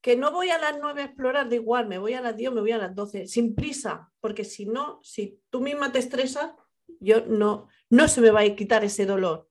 [0.00, 2.52] Que no voy a las 9 a explorar, de igual, me voy a las 10
[2.52, 6.52] me voy a las 12, sin prisa, porque si no, si tú misma te estresas,
[7.00, 9.48] yo no, no se me va a quitar ese dolor.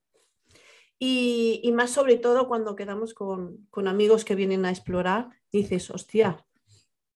[1.06, 5.90] Y, y más sobre todo cuando quedamos con, con, amigos que vienen a explorar, dices,
[5.90, 6.46] hostia,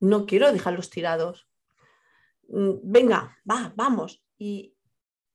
[0.02, 1.48] no quiero dejarlos tirados.
[2.50, 4.22] Mm, venga, va, vamos.
[4.38, 4.74] Y,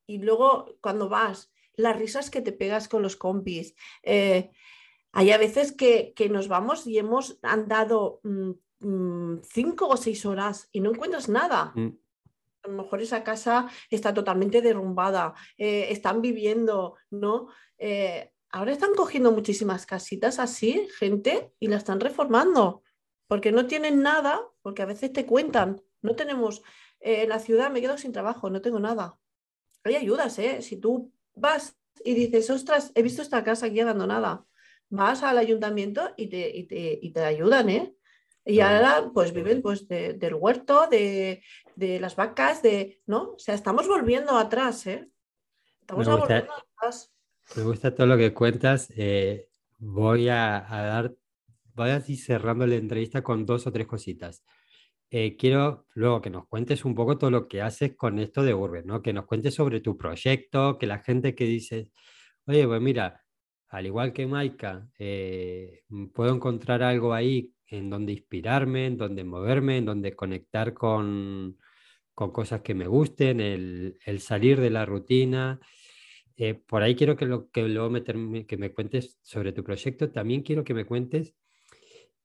[0.07, 3.75] luego cuando vas, las risas que te pegas con los compis.
[4.03, 4.51] Eh,
[5.13, 10.69] hay a veces que, nos vamos y hemos andado mm, mm, cinco o seis horas
[10.73, 11.73] y no encuentras nada.
[12.65, 17.49] A lo mejor esa casa está totalmente derrumbada, eh, están viviendo, ¿no?
[17.79, 22.83] Eh, ahora están cogiendo muchísimas casitas así, gente, y la están reformando,
[23.27, 26.63] porque no tienen nada, porque a veces te cuentan, no tenemos,
[27.01, 29.19] eh, en la ciudad me quedo sin trabajo, no tengo nada.
[29.85, 30.63] Hay ayudas, ¿eh?
[30.63, 34.45] Si tú vas y dices, ostras, he visto esta casa aquí abandonada,
[34.91, 37.95] vas al ayuntamiento y te, y te ayudan, ¿eh?
[38.45, 41.43] Y ahora pues viven pues del huerto, de,
[41.77, 43.33] las vacas, de, ¿no?
[43.33, 45.09] O sea, estamos volviendo atrás, ¿eh?
[45.81, 47.12] Estamos volviendo atrás.
[47.57, 48.93] Me gusta todo lo que cuentas.
[48.97, 51.15] Eh, voy a, dar,
[51.75, 54.45] voy a ir cerrando la entrevista con dos o tres cositas.
[55.11, 58.55] Eh, quiero luego que nos cuentes un poco todo lo que haces con esto de
[58.55, 59.03] Urbe, ¿no?
[59.03, 61.91] Que nos cuentes sobre tu proyecto, que la gente que dice,
[62.47, 63.23] oye, pues mira,
[63.69, 65.83] al igual que Maika, eh,
[66.15, 71.59] puedo encontrar algo ahí en donde inspirarme, en donde moverme, en donde conectar con,
[72.15, 75.59] cosas que me gusten, el, salir de la rutina.
[76.37, 80.11] Eh, por ahí quiero que, lo, que luego meterme, que me cuentes sobre tu proyecto.
[80.11, 81.35] También quiero que me cuentes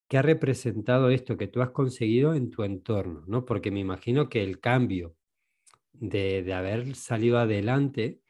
[0.07, 3.45] qué ha representado esto que tú has conseguido en tu entorno, ¿no?
[3.45, 5.15] Porque me imagino que el cambio
[5.93, 8.21] de, de haber salido adelante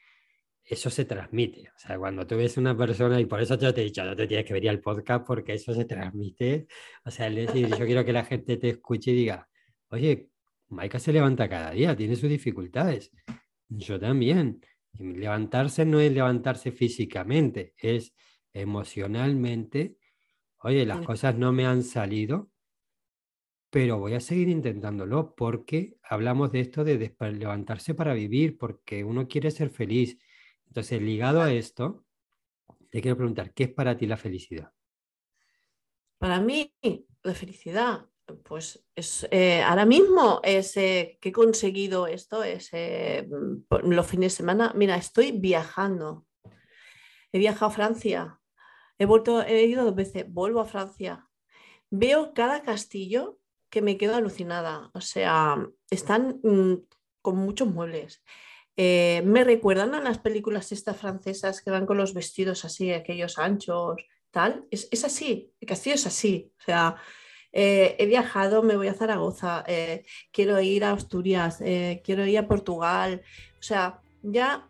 [0.67, 1.69] eso se transmite.
[1.75, 4.15] O sea, cuando tú ves una persona, y por eso yo te he dicho, no
[4.15, 6.67] te tienes que venir al podcast porque eso se transmite.
[7.05, 9.47] O sea, decir, yo quiero que la gente te escuche y diga,
[9.89, 10.29] oye,
[10.69, 13.11] Maika se levanta cada día, tiene sus dificultades.
[13.69, 14.61] Yo también.
[14.99, 18.13] Levantarse no es levantarse físicamente, es
[18.53, 19.97] emocionalmente.
[20.59, 22.51] Oye, las cosas no me han salido,
[23.69, 29.27] pero voy a seguir intentándolo porque hablamos de esto de levantarse para vivir, porque uno
[29.27, 30.17] quiere ser feliz
[30.67, 32.05] entonces, ligado a esto,
[32.89, 34.71] te quiero preguntar, ¿qué es para ti la felicidad?
[36.19, 36.73] Para mí,
[37.23, 38.09] la felicidad,
[38.43, 43.27] pues es, eh, ahora mismo es eh, que he conseguido esto, es eh,
[43.83, 44.73] los fines de semana.
[44.75, 46.25] Mira, estoy viajando.
[47.31, 48.39] He viajado a Francia.
[48.97, 51.27] He, vuelto, he ido dos veces, vuelvo a Francia.
[51.89, 54.89] Veo cada castillo que me quedo alucinada.
[54.93, 56.75] O sea, están mm,
[57.21, 58.23] con muchos muebles.
[58.79, 63.39] Eh, me recuerdan a las películas estas francesas que van con los vestidos así, aquellos
[63.39, 63.97] anchos,
[64.31, 64.65] tal.
[64.69, 66.51] Es, así, el castillo es así.
[66.59, 66.95] O sea,
[67.59, 71.57] eh, he viajado, me voy a Zaragoza, eh, quiero ir a Asturias,
[72.03, 73.21] quiero ir a Portugal.
[73.59, 74.67] O sea, ya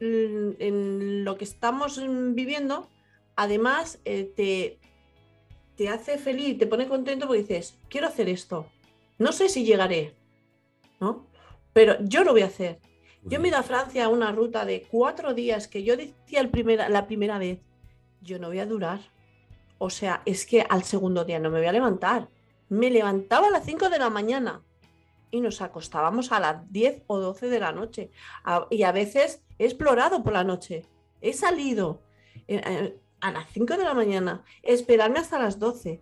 [0.00, 2.00] en lo que estamos
[2.34, 2.88] viviendo,
[3.36, 4.78] además te,
[5.76, 8.66] te hace feliz, te pone contento porque dices, quiero hacer esto.
[9.18, 10.14] No sé si llegaré,
[11.00, 11.26] ¿no?
[11.72, 12.80] Pero yo lo voy a hacer
[13.24, 16.42] yo me he ido a Francia a una ruta de cuatro días que yo decía
[16.88, 17.60] la primera vez,
[18.20, 19.00] yo no voy a durar.
[19.84, 22.28] O sea, es que al segundo día no me voy a levantar.
[22.68, 24.62] Me levantaba a las 5 de la mañana
[25.32, 28.12] y nos acostábamos a las 10 o 12 de la noche.
[28.70, 30.86] y a veces he explorado por la noche.
[31.20, 32.00] He salido
[32.46, 36.00] eh, eh, a las 5 de la mañana, esperarme hasta las 12,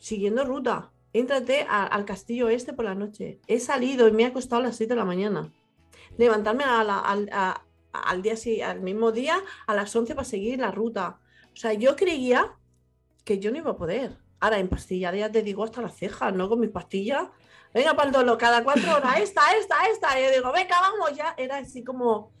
[0.00, 0.90] siguiendo ruta.
[1.12, 3.38] Éntrate al castillo este por la noche.
[3.46, 5.52] He salido y me he acostado a las 7 de la mañana
[6.18, 8.34] levantarme al, día,
[8.68, 9.36] al mismo día
[9.68, 11.20] a las 11 para seguir la ruta.
[11.52, 12.52] O sea, yo creía
[13.24, 14.16] que yo no iba a poder.
[14.40, 16.48] Ahora, en pastillas ya te digo hasta las cejas, ¿no?
[16.48, 17.28] Con mis pastillas.
[17.72, 20.18] Venga, Paldolo, cada cuatro horas, esta, esta, esta.
[20.18, 21.34] Y yo digo, venga, vamos ya.
[21.36, 22.32] Era así como.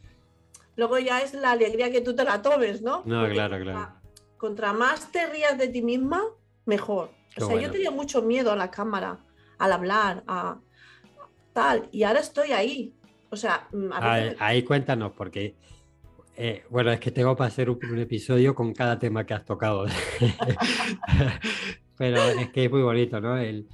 [0.74, 3.02] Luego ya es la alegría que tú te la tomes, ¿no?
[3.04, 3.94] No, claro, claro.
[4.38, 6.22] Contra, más te rías de ti misma,
[6.64, 7.10] mejor.
[7.36, 9.20] o sea, yo tenía mucho miedo a la cámara,
[9.58, 10.58] al hablar, a
[11.52, 11.88] tal.
[11.92, 12.94] Y ahora estoy ahí.
[13.30, 13.90] O sea, mm,
[14.38, 15.56] ahí, cuéntanos, porque
[16.44, 19.86] eh, bueno, es que tengo para hacer un, episodio con cada tema que has tocado.
[21.96, 23.38] Pero es que es muy bonito, ¿no?
[23.38, 23.68] El,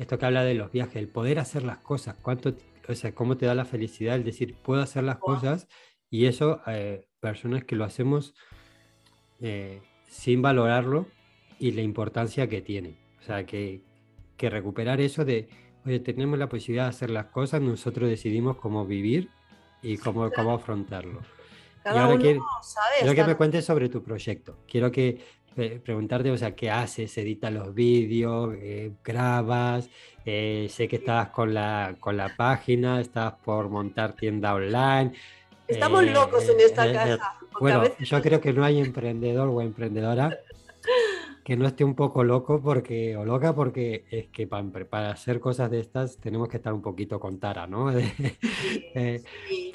[0.00, 2.56] esto que habla de los viajes, el poder hacer las cosas, cuánto,
[2.88, 5.68] o sea, cómo te da la felicidad el decir, puedo hacer las cosas
[6.10, 8.34] y eso, eh, personas que lo hacemos
[9.38, 11.06] eh, sin valorarlo
[11.60, 12.96] y la importancia que tiene.
[13.20, 13.84] O sea, que,
[14.36, 15.48] que recuperar eso de
[15.86, 19.30] Oye, tenemos la posibilidad de hacer las cosas, nosotros decidimos cómo vivir
[19.82, 21.20] y cómo, cómo afrontarlo.
[21.84, 22.44] y ahora quiero,
[23.14, 24.58] que me cuentes sobre tu proyecto.
[24.66, 25.18] Quiero que
[25.56, 27.16] eh, preguntarte, o sea, ¿qué haces?
[27.18, 28.54] ¿Editas los vídeos?
[28.58, 29.88] Eh, ¿Grabas?
[30.24, 35.12] Eh, sé que estabas con la, con la página, estás por montar tienda online.
[35.66, 37.36] Estamos locos en esta casa.
[37.58, 40.38] Bueno, yo creo que no hay emprendedor o emprendedora
[41.44, 45.70] que no esté un poco loco porque, o loca porque es que para, hacer cosas
[45.70, 47.92] de estas tenemos que estar un poquito con tara, ¿no?
[48.92, 49.22] Eh,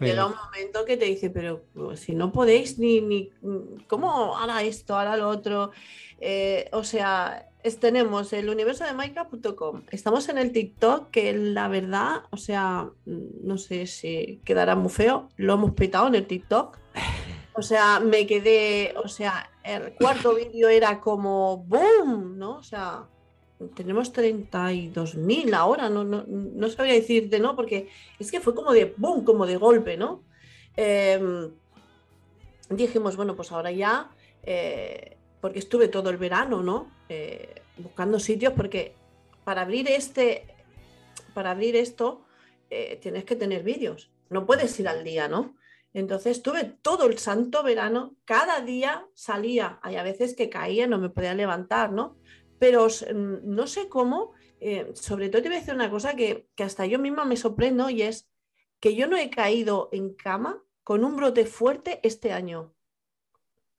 [0.02, 3.32] llega un momento que te dice, pero pues, si no podéis ni, ni
[3.88, 5.72] ¿cómo hará esto, hará lo otro?
[6.20, 7.48] Eh, o sea,
[7.80, 9.84] tenemos el universo de Minecraft.com.
[9.90, 15.30] Estamos en el TikTok, que la verdad, o sea, no sé si quedará muy feo.
[15.38, 16.78] Lo hemos petado en el TikTok.
[17.58, 22.38] O sea, me quedé, o sea, el cuarto vídeo era como ¡boom!
[22.38, 22.58] ¿No?
[22.58, 23.08] O sea,
[23.76, 27.56] tenemos 32.000 ahora, no, no, no sabría decirte, ¿no?
[27.56, 27.88] Porque
[28.20, 29.24] es que fue como de ¡boom!
[29.24, 30.24] Como de golpe, ¿no?
[30.76, 31.52] Em,
[32.70, 34.10] dijimos, bueno, pues ahora ya,
[34.44, 36.92] eh, porque estuve todo el verano, ¿no?
[37.08, 38.96] Eh, buscando sitios, porque
[39.46, 40.46] para abrir este,
[41.34, 42.26] para abrir esto,
[42.70, 45.56] eh, tienes que tener vídeos, no puedes ir al día, ¿no?
[45.96, 50.98] Entonces tuve todo el santo verano, cada día salía, hay a veces que caía, no
[50.98, 52.18] me podía levantar, ¿no?
[52.60, 56.50] Pero mm, no sé cómo, eh, sobre todo te voy a decir una cosa que,
[56.58, 58.30] hasta yo misma me sorprendo y es
[58.82, 62.76] que yo no he caído en cama con un brote fuerte este año.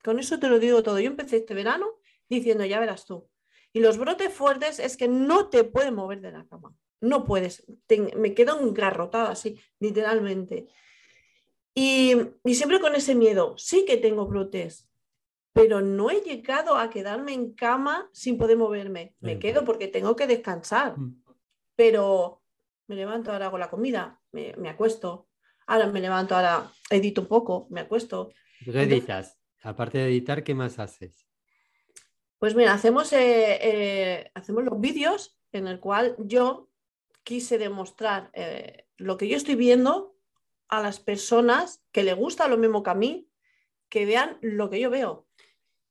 [0.03, 0.99] Con eso te lo digo todo.
[0.99, 1.85] Yo empecé este verano
[2.27, 3.29] diciendo, ya verás tú.
[3.73, 6.73] Y los brotes fuertes es que no te puedes mover de la cama.
[6.99, 7.63] No puedes.
[8.15, 10.67] me quedo engarrotada así, literalmente.
[11.79, 12.15] Y,
[12.55, 14.89] siempre con ese miedo, sí que tengo brotes,
[15.53, 19.13] pero no he llegado a quedarme en cama sin poder moverme.
[19.19, 21.21] Me quedo porque tengo que descansar, mm.
[21.75, 22.41] pero
[22.87, 25.27] me levanto, ahora hago la comida, me, acuesto,
[25.67, 28.31] ahora me levanto, ahora edito un poco, me acuesto.
[28.65, 29.37] ¿Qué editas?
[29.61, 31.27] Aparte de editar, ¿qué más haces?
[32.39, 36.71] Pues mira, hacemos, eh, eh, hacemos los vídeos en el cual yo
[37.23, 40.16] quise demostrar eh, lo que yo estoy viendo
[40.69, 43.29] a las personas que le gusta lo mismo que a mí,
[43.89, 45.27] que vean lo que yo veo.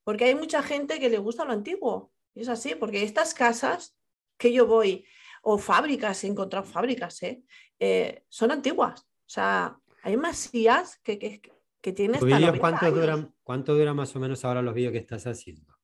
[0.04, 2.12] Porque hay mucha gente que le gusta lo antiguo.
[2.34, 3.96] Y es así, porque estas casas
[4.36, 5.04] que yo voy,
[5.42, 7.42] o fábricas, he encontrado fábricas, ¿eh?
[7.78, 9.00] Eh, son antiguas.
[9.00, 11.40] O sea, hay masías que, que,
[11.80, 12.20] que tienen...
[12.60, 15.74] cuánto, duran, ¿Cuánto dura más o menos ahora los vídeos que estás haciendo?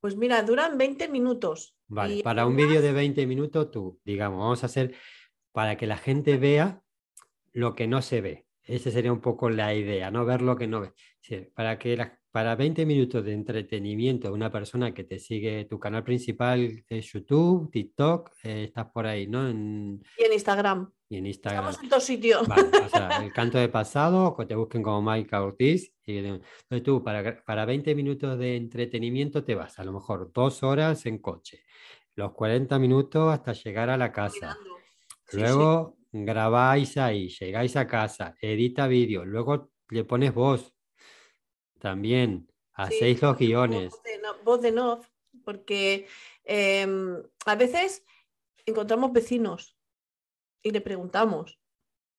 [0.00, 1.76] Pues mira, duran 20 minutos.
[1.86, 4.94] Vale, para un vídeo de 20 minutos, tú, digamos, vamos a hacer
[5.52, 6.81] para que la gente vea
[7.52, 8.46] lo que no se ve.
[8.64, 10.92] Esa sería un poco la idea, no ver lo que no ve.
[11.54, 11.96] para que
[12.30, 17.00] para 20 minutos de entretenimiento de una persona que te sigue tu canal principal de
[17.02, 19.50] YouTube, TikTok, eh, estás por ahí, ¿no?
[19.50, 20.90] y en Instagram.
[21.10, 21.64] Y en Instagram.
[21.64, 22.48] Estamos en dos sitios.
[22.48, 25.92] o sea, el canto de pasado, que te busquen como Mike Ortiz.
[26.06, 30.62] Y, entonces tú, para, para 20 minutos de entretenimiento te vas, a lo mejor dos
[30.62, 31.62] horas en coche,
[32.14, 34.56] los 40 minutos hasta llegar a la casa.
[35.32, 40.74] Luego grabáis ahí, llegáis a casa, edita vídeo, luego le pones voz
[41.78, 43.92] también, hacéis los guiones.
[44.44, 45.00] Voz de no,
[45.44, 46.06] porque
[46.44, 48.04] em, a veces
[48.66, 49.76] encontramos vecinos
[50.62, 51.58] y le preguntamos.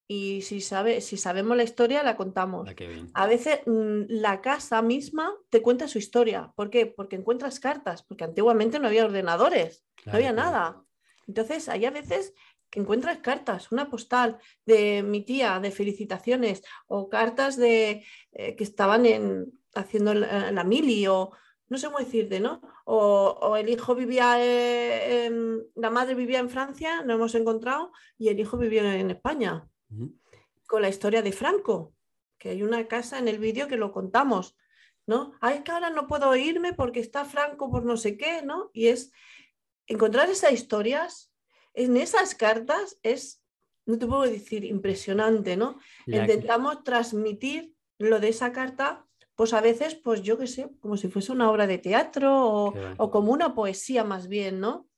[0.06, 2.68] Y si, sabe, si sabemos la historia, la contamos.
[2.68, 6.52] Ah, a veces mm, la casa misma te cuenta su historia.
[6.56, 6.84] ¿Por qué?
[6.84, 10.84] Porque encuentras cartas, porque antiguamente no había ordenadores, no había nada.
[11.26, 12.34] Entonces, hay a veces
[12.74, 18.64] que encuentras cartas, una postal de mi tía de felicitaciones o cartas de eh, que
[18.64, 21.30] estaban en, haciendo la, mili o
[21.68, 22.60] no sé cómo decirte, ¿no?
[22.84, 28.26] O, el hijo vivía, eh, en, la madre vivía en Francia, no hemos encontrado, y
[28.26, 29.68] el hijo vivía en España,
[30.66, 31.94] con la historia de Franco,
[32.38, 34.56] que hay una casa en el vídeo que lo contamos,
[35.06, 35.34] ¿no?
[35.40, 38.70] Ay, que ahora no puedo irme porque está Franco por no sé qué, ¿no?
[38.72, 39.12] Y es
[39.86, 41.30] encontrar esas historias
[41.74, 43.42] en esas cartas es,
[43.86, 45.78] no te puedo decir, impresionante, ¿no?
[46.06, 51.08] Intentamos transmitir lo de esa carta, pues a veces, pues yo qué sé, como si
[51.08, 54.88] fuese una obra de teatro o, como una poesía más bien, ¿no?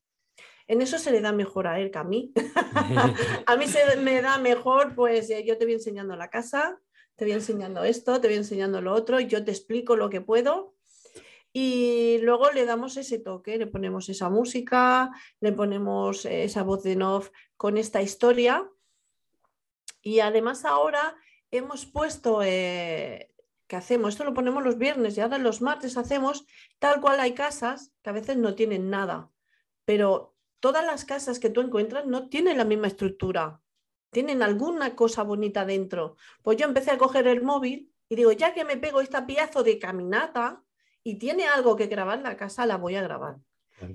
[0.69, 2.33] En eso se le da mejor a él que a mí.
[3.47, 6.81] a mí se me da mejor, pues eh, yo te voy enseñando la casa,
[7.15, 10.76] te voy enseñando esto, te voy enseñando lo otro, yo te explico lo que puedo
[11.59, 16.97] y luego le damos ese toque, le ponemos esa música, le ponemos esa voz de
[16.97, 18.69] Nov con esta historia.
[20.03, 21.17] Y además ahora
[21.51, 23.35] hemos puesto, eh,
[23.69, 24.11] ¿qué hacemos?
[24.11, 26.45] Esto lo ponemos los viernes y ahora los martes hacemos
[26.79, 29.31] tal cual hay casas que a veces no tienen nada,
[29.87, 33.63] pero todas las casas que tú encuentras no tienen la misma estructura,
[34.11, 36.19] tienen alguna cosa bonita dentro.
[36.43, 39.63] Pues yo empecé a coger el móvil y digo, ya que me pego esta piazo
[39.63, 40.63] de caminata,
[41.07, 43.37] y tiene algo que grabar en la casa, la voy a grabar.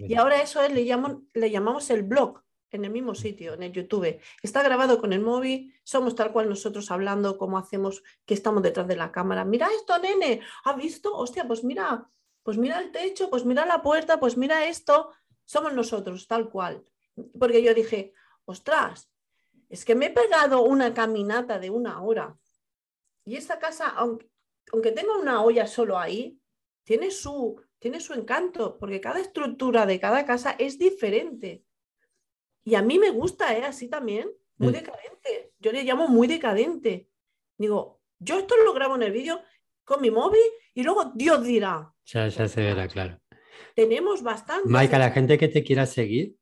[0.08, 0.86] Y ahora eso es, le,
[1.34, 4.22] le llamamos el blog en el mismo sitio, en el YouTube.
[4.42, 8.88] Está grabado con el móvil, somos tal cual nosotros hablando, como hacemos que estamos detrás
[8.88, 9.44] de la cámara.
[9.44, 11.14] Mira esto, nene, ¿has visto?
[11.14, 12.10] Hostia, pues mira,
[12.44, 15.12] pues mira el techo, pues mira la puerta, pues mira esto,
[15.44, 16.86] somos nosotros, tal cual.
[17.38, 18.14] Porque yo dije,
[18.46, 19.12] ostras,
[19.68, 22.38] es que me he pegado una caminata de una hora.
[23.26, 24.32] Y esta casa, aunque,
[24.72, 26.41] aunque tenga una olla solo ahí,
[26.84, 31.64] tiene su, tiene su encanto, porque cada estructura de cada casa es diferente.
[32.64, 33.64] Y a mí me gusta, ¿eh?
[33.64, 34.74] Así también, muy Mm.
[34.74, 35.54] decadente.
[35.60, 37.08] Yo le llamo muy decadente.
[37.58, 39.42] Digo, yo esto lo grabo en el vídeo
[39.84, 40.42] con mi móvil
[40.74, 41.94] y luego Dios dirá.
[42.06, 43.20] Ya, ya se verá, claro.
[43.76, 44.70] Tenemos bastante.
[44.70, 46.36] Maika, la gente que te quiera seguir,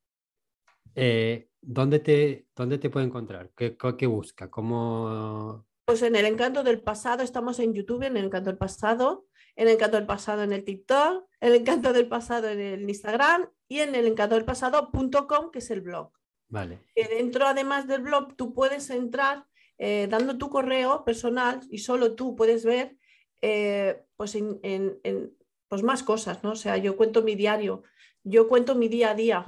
[0.95, 3.51] eh, ¿dónde te, dónde te puede encontrar?
[3.55, 4.49] ¿Qué, qué- qué busca?
[4.49, 5.65] ¿Cómo...?
[5.85, 9.25] Pues en el encanto del pasado, estamos en YouTube, en el encanto del pasado,
[9.59, 13.49] en el encanto del pasado en el TikTok, el encanto del pasado en el Instagram
[13.67, 16.11] y en el encanto del pasado.com, que es el blog.
[16.47, 16.79] Vale.
[16.95, 19.45] Que dentro, además del blog, tú puedes entrar
[19.77, 22.95] eh, dando tu correo personal y solo tú puedes ver
[23.41, 25.35] eh, pues, en, en- en,
[25.67, 26.51] pues más cosas, ¿no?
[26.51, 27.83] O sea, yo cuento mi diario,
[28.23, 29.45] yo cuento mi día a día,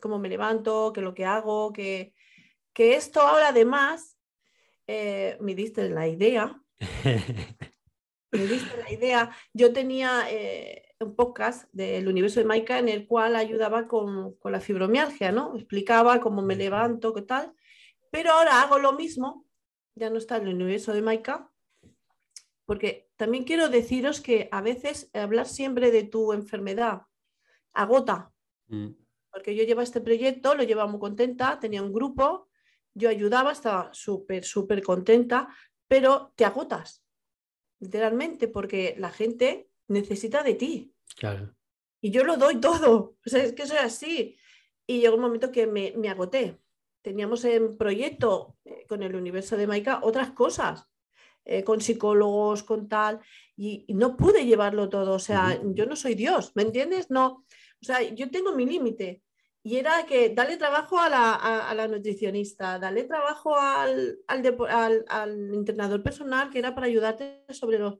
[0.00, 2.12] cómo me levanto, qué es lo que hago, que,
[2.72, 4.18] que esto ahora además
[4.88, 6.60] eh, me diste la idea,
[8.30, 9.30] me diste la idea.
[9.52, 14.52] Yo tenía eh, un podcast del universo de Maika en el cual ayudaba con, con
[14.52, 15.56] la fibromialgia, ¿no?
[15.56, 17.54] Explicaba cómo me levanto, qué tal.
[18.10, 19.46] Pero ahora hago lo mismo,
[19.94, 21.50] ya no está en el universo de Maika,
[22.64, 27.02] porque también quiero deciros que a veces hablar siempre de tu enfermedad
[27.72, 28.32] agota,
[28.68, 28.88] Mm.
[29.30, 32.48] porque yo llevaba este proyecto, lo llevaba muy contenta, tenía un grupo,
[32.94, 35.48] yo ayudaba, estaba súper, súper contenta,
[35.86, 37.02] pero te agotas,
[37.80, 41.54] literalmente, porque la gente necesita de ti Claro.
[42.00, 44.36] y yo lo doy todo, o sea, es que soy así.
[44.86, 46.58] Y llegó un momento que me, me agoté.
[47.02, 50.88] Teníamos en proyecto eh, con el universo de Maika otras cosas,
[51.44, 53.20] eh, con psicólogos, con tal,
[53.56, 55.12] y, y no pude llevarlo todo.
[55.14, 57.10] O sea, yo no soy Dios, ¿me entiendes?
[57.10, 57.44] No,
[57.80, 59.22] o sea, yo tengo mi límite.
[59.62, 64.42] Y era que dale trabajo a la, a- a la nutricionista, dale trabajo al, al,
[64.42, 67.98] depo- al- al entrenador personal que era para ayudarte sobre los...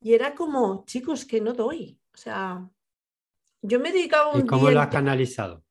[0.00, 1.98] Y era como, chicos, que no doy.
[2.14, 2.68] O sea,
[3.62, 5.64] yo me dedicaba ¿Y un cómo día lo has canalizado?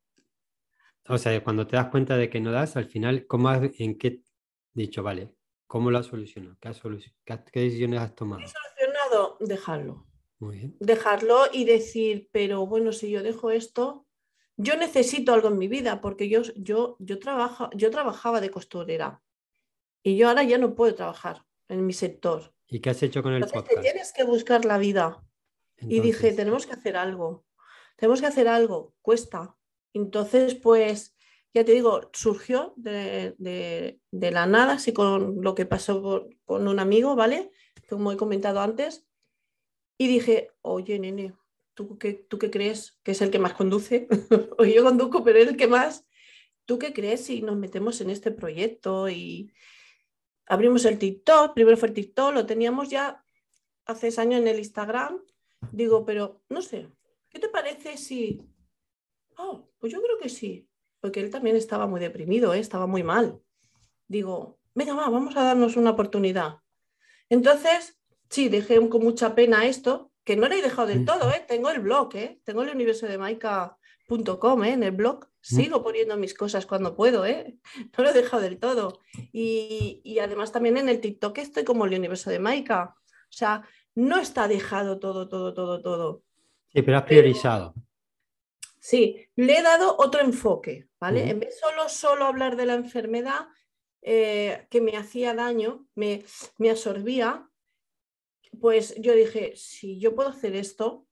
[1.07, 3.97] O sea, cuando te das cuenta de que no das, al final, ¿cómo has, ¿en
[3.97, 4.21] qué
[4.73, 5.33] dicho, vale,
[5.67, 6.57] cómo lo has solucionado?
[6.59, 8.41] ¿Qué, has solu- qué decisiones has tomado?
[8.45, 10.07] solucionado, dejarlo.
[10.39, 10.75] Muy bien.
[10.79, 14.06] Dejarlo y decir, pero bueno, si yo dejo esto,
[14.57, 19.21] yo necesito algo en mi vida, porque yo, yo, yo, trabajo, yo trabajaba de costurera
[20.03, 22.53] y yo ahora ya no puedo trabajar en mi sector.
[22.67, 23.81] ¿Y qué has hecho con el Entonces te podcast?
[23.83, 25.23] tienes que buscar la vida.
[25.79, 27.45] Y dije, tenemos que hacer algo,
[27.97, 29.55] tenemos que hacer algo, cuesta.
[29.93, 31.15] Entonces, pues,
[31.53, 36.29] ya te digo, surgió de, de- de la nada, así con lo que pasó por-
[36.45, 37.51] con un amigo, ¿vale?
[37.87, 39.07] Como he comentado antes.
[39.99, 41.35] Y dije, oye, nene,
[41.77, 42.97] ¿tú qué, tú qué crees?
[43.03, 44.07] Que es el que más conduce.
[44.57, 46.07] o yo conduzco, pero es el que más.
[46.65, 49.53] ¿Tú qué crees si nos metemos en este proyecto y
[50.47, 51.53] abrimos el TikTok?
[51.53, 53.23] Primero fue el TikTok, lo teníamos ya
[53.85, 55.21] hace años en el Instagram.
[55.71, 56.89] Digo, pero no sé,
[57.29, 58.41] ¿qué te parece si...
[59.37, 60.67] Oh, pues yo creo que sí,
[60.99, 62.59] porque él también estaba muy deprimido, ¿eh?
[62.59, 63.39] estaba muy mal.
[64.07, 66.57] Digo, venga, va, vamos a darnos una oportunidad.
[67.29, 67.99] Entonces,
[68.29, 71.45] sí, dejé con mucha pena esto, que no lo he dejado del todo, ¿eh?
[71.47, 72.41] tengo el blog, ¿eh?
[72.43, 74.73] tengo el universo de Maika.com ¿eh?
[74.73, 77.55] en el blog, sigo poniendo mis cosas cuando puedo, ¿eh?
[77.97, 78.99] no lo he dejado del todo.
[79.31, 82.93] Y, y además también en el TikTok estoy como el universo de Maika.
[83.07, 83.63] O sea,
[83.95, 86.23] no está dejado todo, todo, todo, todo.
[86.73, 87.73] sí, pero has priorizado.
[88.81, 91.29] Sí, le he dado otro enfoque, ¿vale?
[91.29, 93.47] En vez solo, solo hablar de la enfermedad
[94.01, 96.25] eh, que me hacía daño, me,
[96.57, 97.46] me absorbía,
[98.59, 101.05] pues yo dije, si yo puedo hacer esto,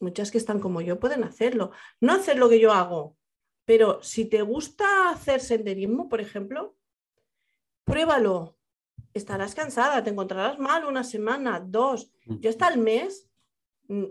[0.00, 1.72] muchas que están como yo pueden hacerlo.
[2.00, 3.16] No hacer lo que yo hago,
[3.64, 6.76] pero si te gusta hacer senderismo, por ejemplo,
[7.84, 8.56] pruébalo.
[9.12, 12.10] Estarás cansada, te encontrarás mal una semana, dos.
[12.26, 13.28] Yo hasta el mes
[13.88, 14.04] mm,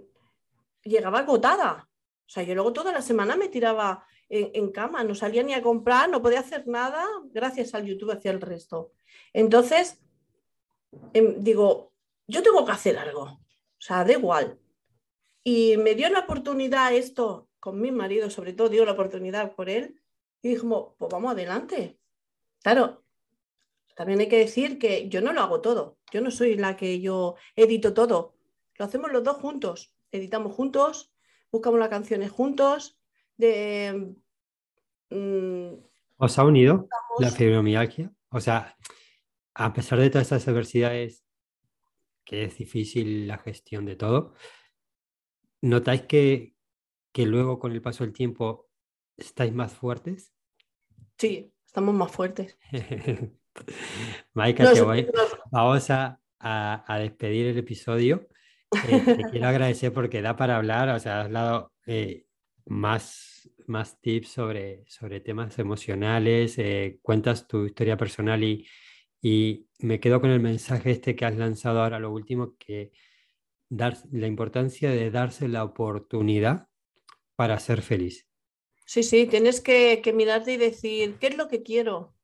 [0.83, 1.89] llegaba agotada.
[2.25, 5.53] O sea, yo luego toda la semana me tiraba en, en cama, no salía ni
[5.53, 8.93] a comprar, no podía hacer nada, gracias al YouTube hacía el resto.
[9.31, 10.01] Entonces,
[11.13, 11.93] em, digo,
[12.27, 13.23] yo tengo que hacer algo.
[13.23, 13.41] O
[13.79, 14.59] sea, da igual.
[15.43, 19.69] Y me dio la oportunidad esto con mi marido, sobre todo dio la oportunidad por
[19.69, 19.99] él,
[20.41, 21.99] y dijimos, pues vamos adelante.
[22.61, 23.03] Claro,
[23.95, 25.97] también hay que decir que yo no lo hago todo.
[26.11, 28.35] Yo no soy la que yo edito todo.
[28.77, 29.95] Lo hacemos los dos juntos.
[30.11, 31.13] Editamos juntos,
[31.51, 32.99] buscamos las canciones juntos.
[33.37, 34.15] De,
[35.09, 35.73] mm,
[36.17, 36.87] ¿Os ha unido
[37.19, 38.11] la fibromialgia?
[38.29, 38.77] O sea,
[39.53, 41.24] a pesar de todas estas adversidades,
[42.25, 44.33] que es difícil la gestión de todo,
[45.61, 46.55] ¿notáis que,
[47.11, 48.69] que luego con el paso del tiempo
[49.17, 50.33] estáis más fuertes?
[51.17, 52.57] Sí, estamos más fuertes.
[54.33, 58.27] Maika, No, te voy- no, vamos a, a- a despedir el episodio.
[58.83, 62.25] Eh, te quiero agradecer porque da para hablar, o sea, has dado eh,
[62.65, 68.67] más, más tips sobre, sobre temas emocionales, eh, cuentas tu historia personal y,
[69.21, 72.91] y me quedo con el mensaje este que has lanzado ahora, lo último, que
[73.69, 76.69] dar, la importancia de darse la oportunidad
[77.35, 78.27] para ser feliz.
[78.85, 82.15] Sí, sí, tienes que, que mirarte y decir, ¿qué es lo que quiero?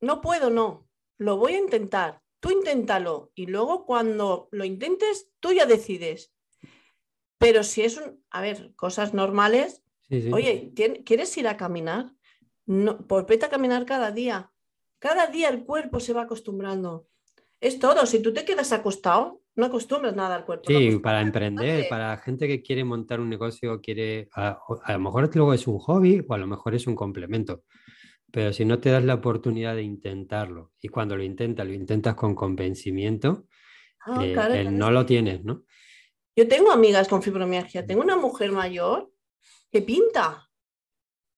[0.00, 0.88] No puedo, no.
[1.18, 2.22] Lo voy a intentar.
[2.40, 3.32] Tú inténtalo.
[3.34, 6.32] Y luego cuando lo intentes, tú ya decides.
[7.38, 10.32] Pero si es un, a ver, cosas normales, Sí, sí.
[10.32, 12.14] oye, ¿tien- ¿quieres ir a caminar?
[12.66, 14.52] No, pues vete a caminar cada día.
[15.06, 17.06] Cada día el cuerpo se va acostumbrando.
[17.60, 18.06] Es todo.
[18.06, 20.64] Si tú te quedas acostado, no acostumbras nada al cuerpo.
[20.66, 25.54] Sí, para emprender, para gente que quiere montar un negocio, quiere, a, lo mejor luego
[25.54, 27.62] es un hobby o a lo mejor es un complemento,
[28.32, 32.16] pero si no te das la oportunidad de intentarlo y cuando lo intentas, lo intentas
[32.16, 33.46] con convencimiento,
[34.06, 35.64] Ah, eh, claro, eh, no lo tienes, ¿no?
[36.34, 37.86] Yo tengo amigas con fibromialgia.
[37.86, 39.12] Tengo una mujer mayor
[39.70, 40.50] que pinta.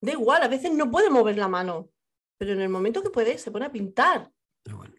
[0.00, 1.90] Da igual, a veces no puede mover la mano,
[2.38, 4.30] pero en el momento que puede se pone a pintar.
[4.62, 4.94] Pero bueno,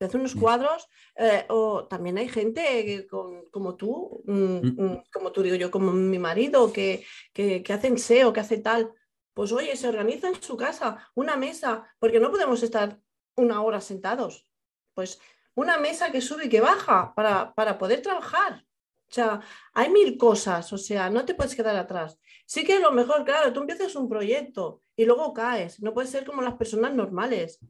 [0.00, 0.40] Se hace unos Mm.
[0.40, 0.88] cuadros.
[1.16, 4.82] eh, o también hay gente que con- como tú, Mm.
[4.82, 8.58] mm, como tú digo yo, como mi marido, que, que, que hacen SEO, que hace
[8.58, 8.92] tal.
[9.32, 12.98] Pues oye, se organiza en su casa una mesa, porque no podemos estar
[13.36, 14.50] una hora sentados.
[14.94, 15.20] Pues
[15.54, 18.66] una mesa que sube y que baja para, para poder trabajar.
[19.14, 19.40] O sea,
[19.74, 22.18] hay mil cosas, o sea, no te puedes quedar atrás.
[22.46, 25.80] Sí que a lo mejor, claro, tú empiezas un proyecto y luego caes.
[25.80, 27.60] No puedes ser como las personas normales,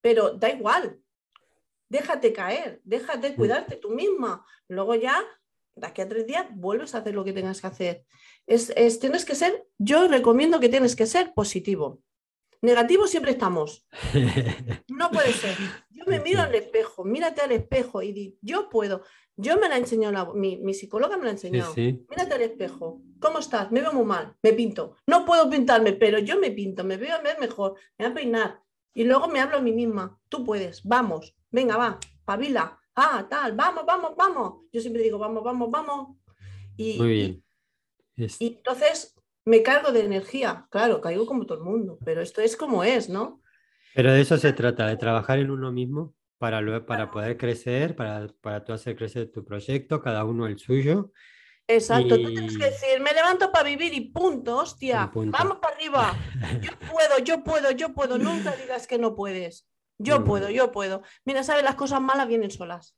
[0.00, 0.98] pero da igual.
[1.88, 4.44] Déjate caer, déjate cuidarte tú misma.
[4.66, 5.16] Luego ya,
[5.76, 8.04] de aquí a tres días, vuelves a hacer lo que tengas que hacer.
[8.44, 12.02] Es, es- tienes que ser, yo recomiendo que tienes que ser positivo.
[12.62, 13.86] Negativo siempre estamos.
[14.88, 15.56] No puede ser.
[15.94, 19.02] Yo me miro al espejo, mírate al espejo y di, yo puedo.
[19.36, 22.04] Yo me la enseñó, la- mi, mi psicóloga me la ha sí.
[22.10, 23.00] Mírate al espejo.
[23.20, 23.70] ¿Cómo estás?
[23.72, 24.36] Me veo muy mal.
[24.42, 24.96] Me pinto.
[25.06, 26.84] No puedo pintarme, pero yo me pinto.
[26.84, 27.74] Me veo a ver mejor.
[27.98, 28.60] Me voy a peinar.
[28.92, 30.18] Y luego me hablo a mí misma.
[30.28, 30.82] Tú puedes.
[30.84, 31.34] Vamos.
[31.50, 31.98] Venga, va.
[32.24, 32.78] Pavila.
[32.94, 33.52] Ah, tal.
[33.56, 34.66] Vamos, vamos, vamos.
[34.72, 36.16] Yo siempre digo, vamos, vamos, vamos.
[36.76, 37.44] Y, Muy bien.
[38.16, 40.66] Es- y entonces me cargo de energía.
[40.70, 41.98] Claro, caigo como todo el mundo.
[42.04, 43.40] Pero esto es como es, ¿no?
[43.94, 48.26] Pero de eso se trata, de trabajar en uno mismo para, para poder crecer, para,
[48.40, 51.12] para tú hacer crecer tu proyecto, cada uno el suyo.
[51.66, 52.20] Exacto.
[52.20, 55.10] Tú tienes que decir, me levanto para vivir y punto, hostia.
[55.12, 55.36] Punto.
[55.36, 56.14] Vamos para arriba.
[56.60, 58.18] Yo puedo, yo puedo, yo puedo.
[58.18, 59.66] Nunca digas que no puedes.
[59.96, 61.02] Yo puedo, yo puedo.
[61.24, 62.96] Mira, sabes, las cosas malas vienen solas.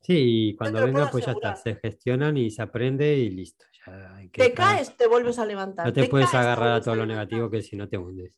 [0.00, 3.64] Sí, y cuando venga, pues ya está, se gestionan y se aprende y listo.
[3.86, 5.86] ya Te caes, te vuelves a levantar.
[5.86, 8.36] No te puedes caes, agarrar a todo lo negativo que si no te hundes.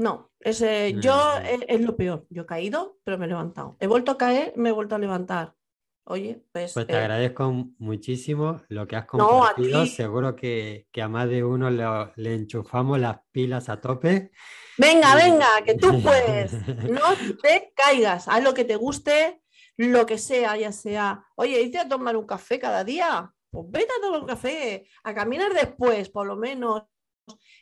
[0.00, 1.38] No, ese, yo no.
[1.46, 2.26] es, es lo peor.
[2.30, 3.76] Yo he caído, pero me he levantado.
[3.80, 5.54] He vuelto a caer, me he vuelto a levantar.
[6.04, 6.72] Oye, pues.
[6.72, 9.82] Pues te eh, agradezco muchísimo lo que has compartido.
[9.82, 9.90] ti.
[9.90, 11.84] Seguro que, que a más de uno le,
[12.16, 14.30] le enchufamos las pilas a tope.
[14.78, 16.52] Venga, Y- venga, que tú puedes.
[16.90, 17.02] No
[17.42, 18.26] te caigas.
[18.26, 19.42] Haz lo que te guste,
[19.76, 21.22] lo que sea, ya sea.
[21.36, 23.30] Oye, irte a tomar un café cada día.
[23.50, 26.84] Pues vete a tomar un café, a caminar después, por lo menos.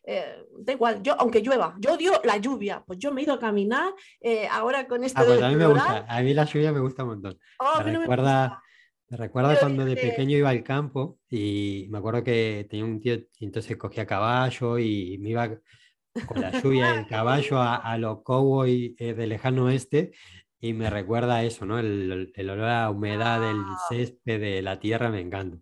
[0.04, 2.82] Eh, da igual, yo, aunque llueva, yo odio la lluvia.
[2.86, 5.56] Pues yo me he ido a caminar eh, ahora con esto Ah, pues a mí
[5.56, 5.74] me plural.
[5.84, 6.06] gusta.
[6.08, 7.38] A mí la lluvia me gusta un montón.
[7.58, 8.62] Oh, Me no recuerda,
[9.08, 13.00] me recuerda Pero cuando de pequeño iba al campo y me acuerdo que tenía un
[13.00, 15.48] tío y entonces cogía caballo y me iba
[16.26, 20.12] con la lluvia el caballo a, a lo cowboy eh, del lejano oeste
[20.60, 21.78] y me recuerda a eso, ¿no?
[21.78, 23.78] El, el- el olor a humedad del Ah.
[23.88, 25.58] césped, de la tierra, me encanta.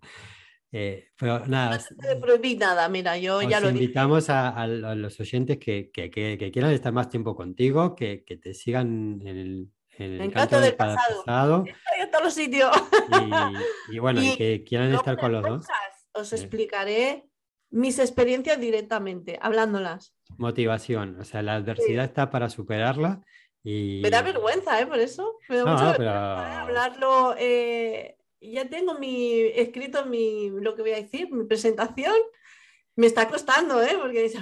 [0.78, 3.84] Eh, pero nada, No te prohibí nada, mira, yo ya os lo dije.
[3.84, 7.94] invitamos a, a lo- los oyentes que, que- que- que quieran estar más tiempo contigo,
[7.94, 9.68] que, que te sigan en el,
[9.98, 11.24] en el Encanto encanto del pasado.
[11.24, 12.70] pasado Estoy en todos los sitios.
[13.90, 15.66] y, y bueno, y Y que quieran estar con los dos.
[16.12, 16.36] Os Sí.
[16.36, 17.24] explicaré
[17.70, 20.14] mis experiencias directamente, hablándolas.
[20.36, 23.22] Motivación, o sea, la adversidad está para superarla
[23.62, 24.00] y...
[24.02, 24.86] Me da vergüenza, ¿eh?
[24.86, 25.38] Por eso.
[25.48, 26.56] Me da No, mucha pero- vergüenza, ¿eh?
[26.56, 27.34] hablarlo.
[27.38, 32.14] eh, ya tengo mi escrito mi, lo que voy a decir, mi presentación.
[32.96, 33.96] Me está costando, ¿eh?
[34.00, 34.38] Porque dice,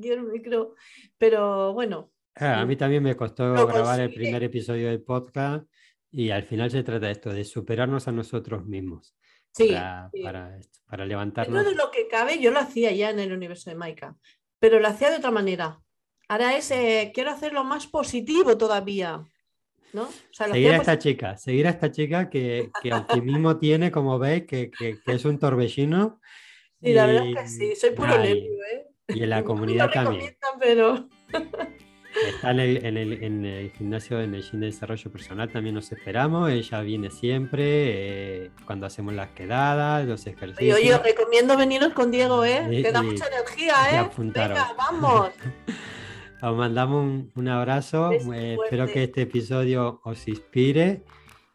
[0.00, 0.74] quiero un micro.
[1.18, 4.24] Pero bueno, A mí también me costó grabar el consigue.
[4.24, 5.66] primer episodio del podcast
[6.10, 9.16] y al final se trata de esto, de superarnos a nosotros mismos
[9.52, 9.68] sí.
[9.68, 10.22] para, sí.
[10.22, 11.64] para, para levantarnos.
[11.64, 14.16] de lo que cabe, yo lo hacía ya en el universo de Maika,
[14.58, 15.80] pero lo hacía de otra manera.
[16.28, 19.24] Ahora es, eh, quiero hacerlo más positivo todavía.
[19.96, 20.08] ¿No?
[20.30, 24.70] seguir a esta chica, seguir a esta chica que, que optimismo tiene, como veis, que,
[24.70, 26.20] que, es un torbellino.
[26.82, 28.86] Sí, la verdad es que sí, soy puro nervio, ¿eh?
[29.08, 30.36] Y en la comunidad también.
[30.60, 31.08] Pero...
[32.16, 35.74] Está en el, en, el, en el, gimnasio, en el gym de desarrollo personal, también
[35.74, 36.50] nos esperamos.
[36.50, 40.78] Ella viene siempre eh, cuando hacemos las quedadas, los ejercicios.
[40.78, 42.80] Oye, recomiendo veniros con Diego, ¿eh?
[42.82, 44.10] Te da mucha energía, ¿eh?
[44.16, 45.30] Venga, vamos.
[46.46, 48.12] Os mandamos un, abrazo.
[48.12, 51.02] Eh, espero que este episodio os inspire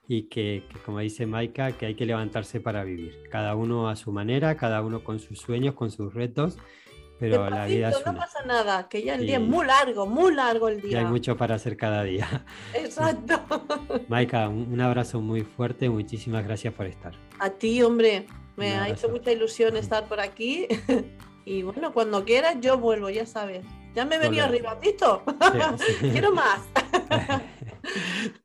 [0.05, 3.23] y que, como dice Maika, que hay que levantarse para vivir.
[3.31, 6.57] Cada uno a su manera, cada uno con sus sueños, con sus retos
[7.21, 10.33] pero la vida es no pasa nada, que ya el día es muy largo, muy
[10.33, 10.91] largo el día.
[10.91, 12.27] Y hay mucho para hacer cada día.
[12.73, 13.39] Exacto.
[14.07, 17.13] Maika, un abrazo muy fuerte, muchísimas gracias por estar.
[17.37, 18.25] A ti, hombre,
[18.55, 20.67] me ha hecho mucha ilusión estar por aquí.
[21.45, 23.65] Y bueno, cuando quieras yo vuelvo, ya sabes.
[23.93, 25.23] Ya me he venido arriba, ¿listo?
[25.99, 26.61] Quiero más.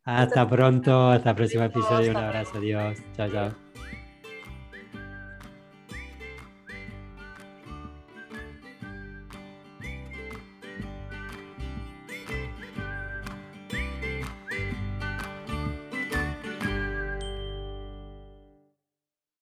[0.05, 2.11] hasta pronto, hasta el próximo episodio.
[2.11, 2.99] Un abrazo, adiós.
[3.17, 3.66] Chao, chao.